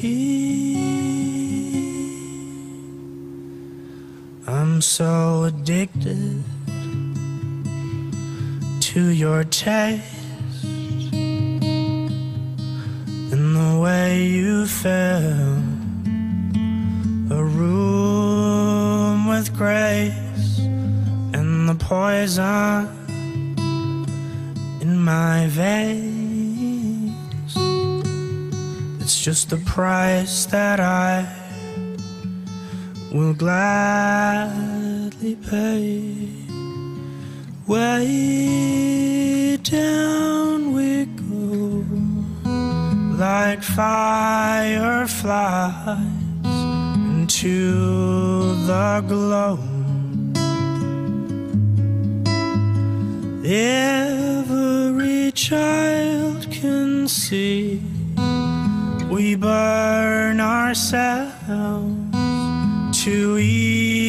I'm 4.45 4.79
so 4.81 5.45
addicted 5.45 6.43
to 8.81 9.01
your 9.01 9.45
taste 9.45 10.63
and 13.33 13.55
the 13.55 13.79
way 13.81 14.27
you 14.27 14.67
feel. 14.67 15.63
A 17.35 17.43
room 17.43 19.27
with 19.27 19.51
grace 19.57 20.59
and 21.33 21.67
the 21.67 21.73
poison 21.79 22.87
in 24.81 24.99
my 24.99 25.47
veins. 25.47 26.38
It's 29.09 29.17
just 29.19 29.49
the 29.49 29.57
price 29.57 30.45
that 30.45 30.79
I 30.79 31.27
will 33.11 33.33
gladly 33.33 35.35
pay. 35.49 36.29
Way 37.65 39.57
down 39.63 40.73
we 40.73 41.05
go, 41.05 41.83
like 43.17 43.63
fireflies 43.63 44.77
into 46.93 48.53
the 48.67 49.03
glow. 49.07 49.57
Every 53.43 55.31
child 55.31 56.51
can 56.51 57.07
see 57.07 57.88
we 59.09 59.35
burn 59.35 60.39
ourselves 60.39 61.33
to 63.03 63.37
easily. 63.39 64.08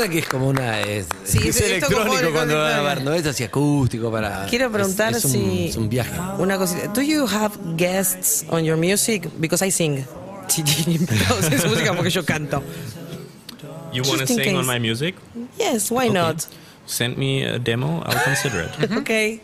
Recuerda 0.00 0.12
que 0.12 0.18
es 0.20 0.28
como 0.28 0.48
una. 0.48 0.80
Es, 0.80 1.06
Sí, 1.24 1.38
es 1.46 1.56
es- 1.56 1.62
electrónico 1.70 2.32
cuando 2.32 2.56
va 2.56 2.68
a 2.68 2.70
grabar, 2.72 3.02
no 3.02 3.12
es 3.12 3.26
así 3.26 3.44
acústico 3.44 4.10
para. 4.10 4.46
Quiero 4.46 4.66
es- 4.66 4.72
preguntar 4.72 5.14
es 5.14 5.24
un- 5.26 5.30
si 5.32 5.68
Es 5.68 5.76
un 5.76 5.88
viaje. 5.90 6.12
una 6.38 6.56
cosita. 6.56 6.88
Do 6.88 7.02
you 7.02 7.26
have 7.26 7.54
guests 7.76 8.44
on 8.48 8.64
your 8.64 8.76
music? 8.78 9.28
Because 9.38 9.64
I 9.66 9.70
sing. 9.70 10.04
Sí, 10.50 10.64
Todos 11.28 11.44
en 11.52 11.60
su 11.60 11.68
música 11.68 11.94
porque 11.94 12.10
yo 12.10 12.24
canto. 12.24 12.60
You 13.92 14.02
want 14.04 14.16
to 14.26 14.32
in 14.32 14.38
sing 14.42 14.56
on 14.56 14.64
case. 14.66 14.78
my 14.80 14.80
music? 14.80 15.14
Yes, 15.58 15.90
why 15.92 16.08
not? 16.08 16.42
Send 16.86 17.16
me 17.18 17.44
a 17.46 17.58
demo. 17.58 18.02
I'll 18.06 18.18
consider 18.24 18.62
it. 18.80 18.90
Okay. 19.00 19.40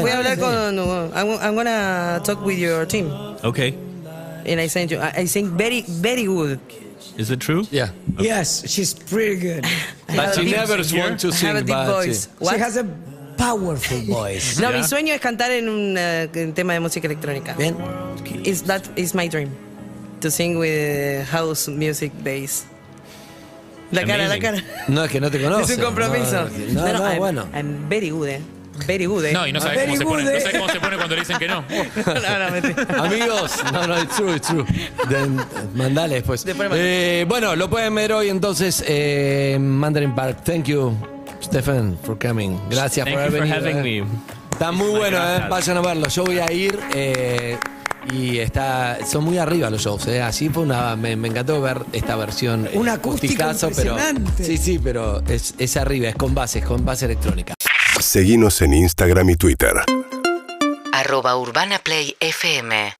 Voy 0.00 0.10
a 0.10 0.16
hablar 0.18 0.38
con. 0.38 0.78
I'm, 1.14 1.38
I'm 1.42 1.54
gonna 1.54 2.20
talk 2.24 2.42
with 2.46 2.56
your 2.58 2.86
team. 2.86 3.10
Okay. 3.44 3.74
And 4.46 4.60
I 4.60 4.68
send 4.68 4.90
you. 4.90 5.00
I 5.00 5.26
sing 5.26 5.56
very, 5.56 5.84
very 5.86 6.24
good. 6.24 6.60
Is 7.16 7.30
it 7.30 7.40
true? 7.40 7.64
Yeah. 7.70 7.90
Yes, 8.18 8.62
she's 8.68 8.92
pretty 8.94 9.36
good. 9.36 9.64
But 10.08 10.34
she 10.34 10.50
never 10.50 10.76
wants 10.76 11.22
to 11.22 11.28
I 11.28 11.30
sing. 11.32 11.48
have 11.48 11.56
a 11.56 11.62
deep 11.62 11.86
voice. 11.86 12.28
She 12.40 12.58
has 12.58 12.76
a 12.76 12.84
powerful 13.36 13.98
voice. 14.06 14.58
No, 14.60 14.70
Yeah. 14.70 14.78
mi 14.78 14.84
sueño 14.84 15.14
es 15.14 15.20
cantar 15.20 15.50
en 15.50 15.68
un 15.68 15.96
en 15.98 16.52
tema 16.54 16.72
de 16.74 16.80
música 16.80 17.06
electrónica. 17.06 17.54
Bien. 17.56 17.76
Is 18.44 18.62
that 18.64 18.82
is 18.96 19.14
my 19.14 19.28
dream 19.28 19.50
to 20.20 20.30
sing 20.30 20.58
with 20.58 21.26
house 21.28 21.68
music 21.68 22.12
bass. 22.22 22.64
La 23.92 24.04
cara, 24.04 24.26
la 24.28 24.38
cara. 24.38 24.62
No, 24.88 25.04
es 25.04 25.10
que 25.12 25.20
no 25.20 25.30
te 25.30 25.40
conoce. 25.40 25.72
es 25.72 25.78
un 25.78 25.84
compromiso. 25.84 26.48
No, 26.72 26.92
no, 26.92 27.04
I'm, 27.06 27.18
bueno. 27.18 27.48
I'm 27.54 27.88
very 27.88 28.10
good, 28.10 28.28
eh. 28.28 28.40
Very 28.86 29.06
good, 29.06 29.24
eh. 29.24 29.32
No, 29.32 29.46
y 29.46 29.52
no 29.52 29.60
sabes 29.60 29.76
Very 29.76 29.96
cómo 29.98 29.98
se 29.98 30.04
pone, 30.04 30.24
no 30.24 30.30
eh. 30.30 30.40
sabes 30.40 30.58
cómo 30.58 30.72
se 30.72 30.80
pone 30.80 30.96
cuando 30.96 31.14
le 31.14 31.20
dicen 31.22 31.38
que 31.38 31.48
no. 31.48 31.64
no. 32.96 33.02
Amigos, 33.04 33.52
no, 33.72 33.86
no, 33.86 34.02
it's 34.02 34.16
true, 34.16 34.34
it's 34.36 34.48
true. 34.48 34.64
Then, 35.08 35.40
mandale 35.74 36.16
después. 36.16 36.44
Después. 36.44 36.70
Eh, 36.74 37.24
bueno, 37.28 37.54
lo 37.56 37.68
pueden 37.70 37.94
ver 37.94 38.12
hoy 38.12 38.28
entonces 38.28 38.84
eh, 38.86 39.56
Mandarin 39.60 40.14
Park. 40.14 40.42
Thank 40.44 40.64
you, 40.66 40.94
Stephen, 41.42 41.98
for 42.02 42.18
coming. 42.18 42.58
Gracias 42.70 43.04
Thank 43.06 43.16
por 43.16 43.30
you 43.30 43.36
haber 43.36 43.48
for 43.48 43.48
venido. 43.48 43.68
having 43.70 43.78
eh. 44.00 44.02
me. 44.02 44.36
Está 44.52 44.72
muy 44.72 44.88
bueno, 44.88 45.18
eh. 45.18 45.42
Vayan 45.50 45.76
a 45.76 45.80
verlo. 45.82 46.08
Yo 46.08 46.24
voy 46.24 46.38
a 46.38 46.50
ir 46.50 46.78
eh, 46.94 47.58
y 48.10 48.38
está, 48.38 48.98
son 49.06 49.24
muy 49.24 49.36
arriba 49.36 49.68
los 49.68 49.82
shows. 49.82 50.06
Eh. 50.06 50.22
Así 50.22 50.48
fue 50.48 50.62
una, 50.62 50.96
me, 50.96 51.14
me 51.16 51.28
encantó 51.28 51.60
ver 51.60 51.82
esta 51.92 52.16
versión. 52.16 52.66
eh, 52.66 52.70
Un 52.74 52.88
acústico 52.88 53.44
pero. 53.76 53.96
Sí, 54.42 54.56
sí, 54.56 54.78
pero 54.82 55.22
es, 55.28 55.54
es 55.58 55.76
arriba, 55.76 56.08
es 56.08 56.14
con 56.14 56.34
base, 56.34 56.60
es 56.60 56.64
con 56.64 56.84
base 56.86 57.04
electrónica. 57.04 57.52
Seguinos 58.16 58.62
en 58.62 58.72
Instagram 58.72 59.28
y 59.28 59.36
Twitter. 59.36 59.74
arroba 60.90 61.36
Urbana 61.36 61.78
Play 61.78 62.16
FM 62.18 62.96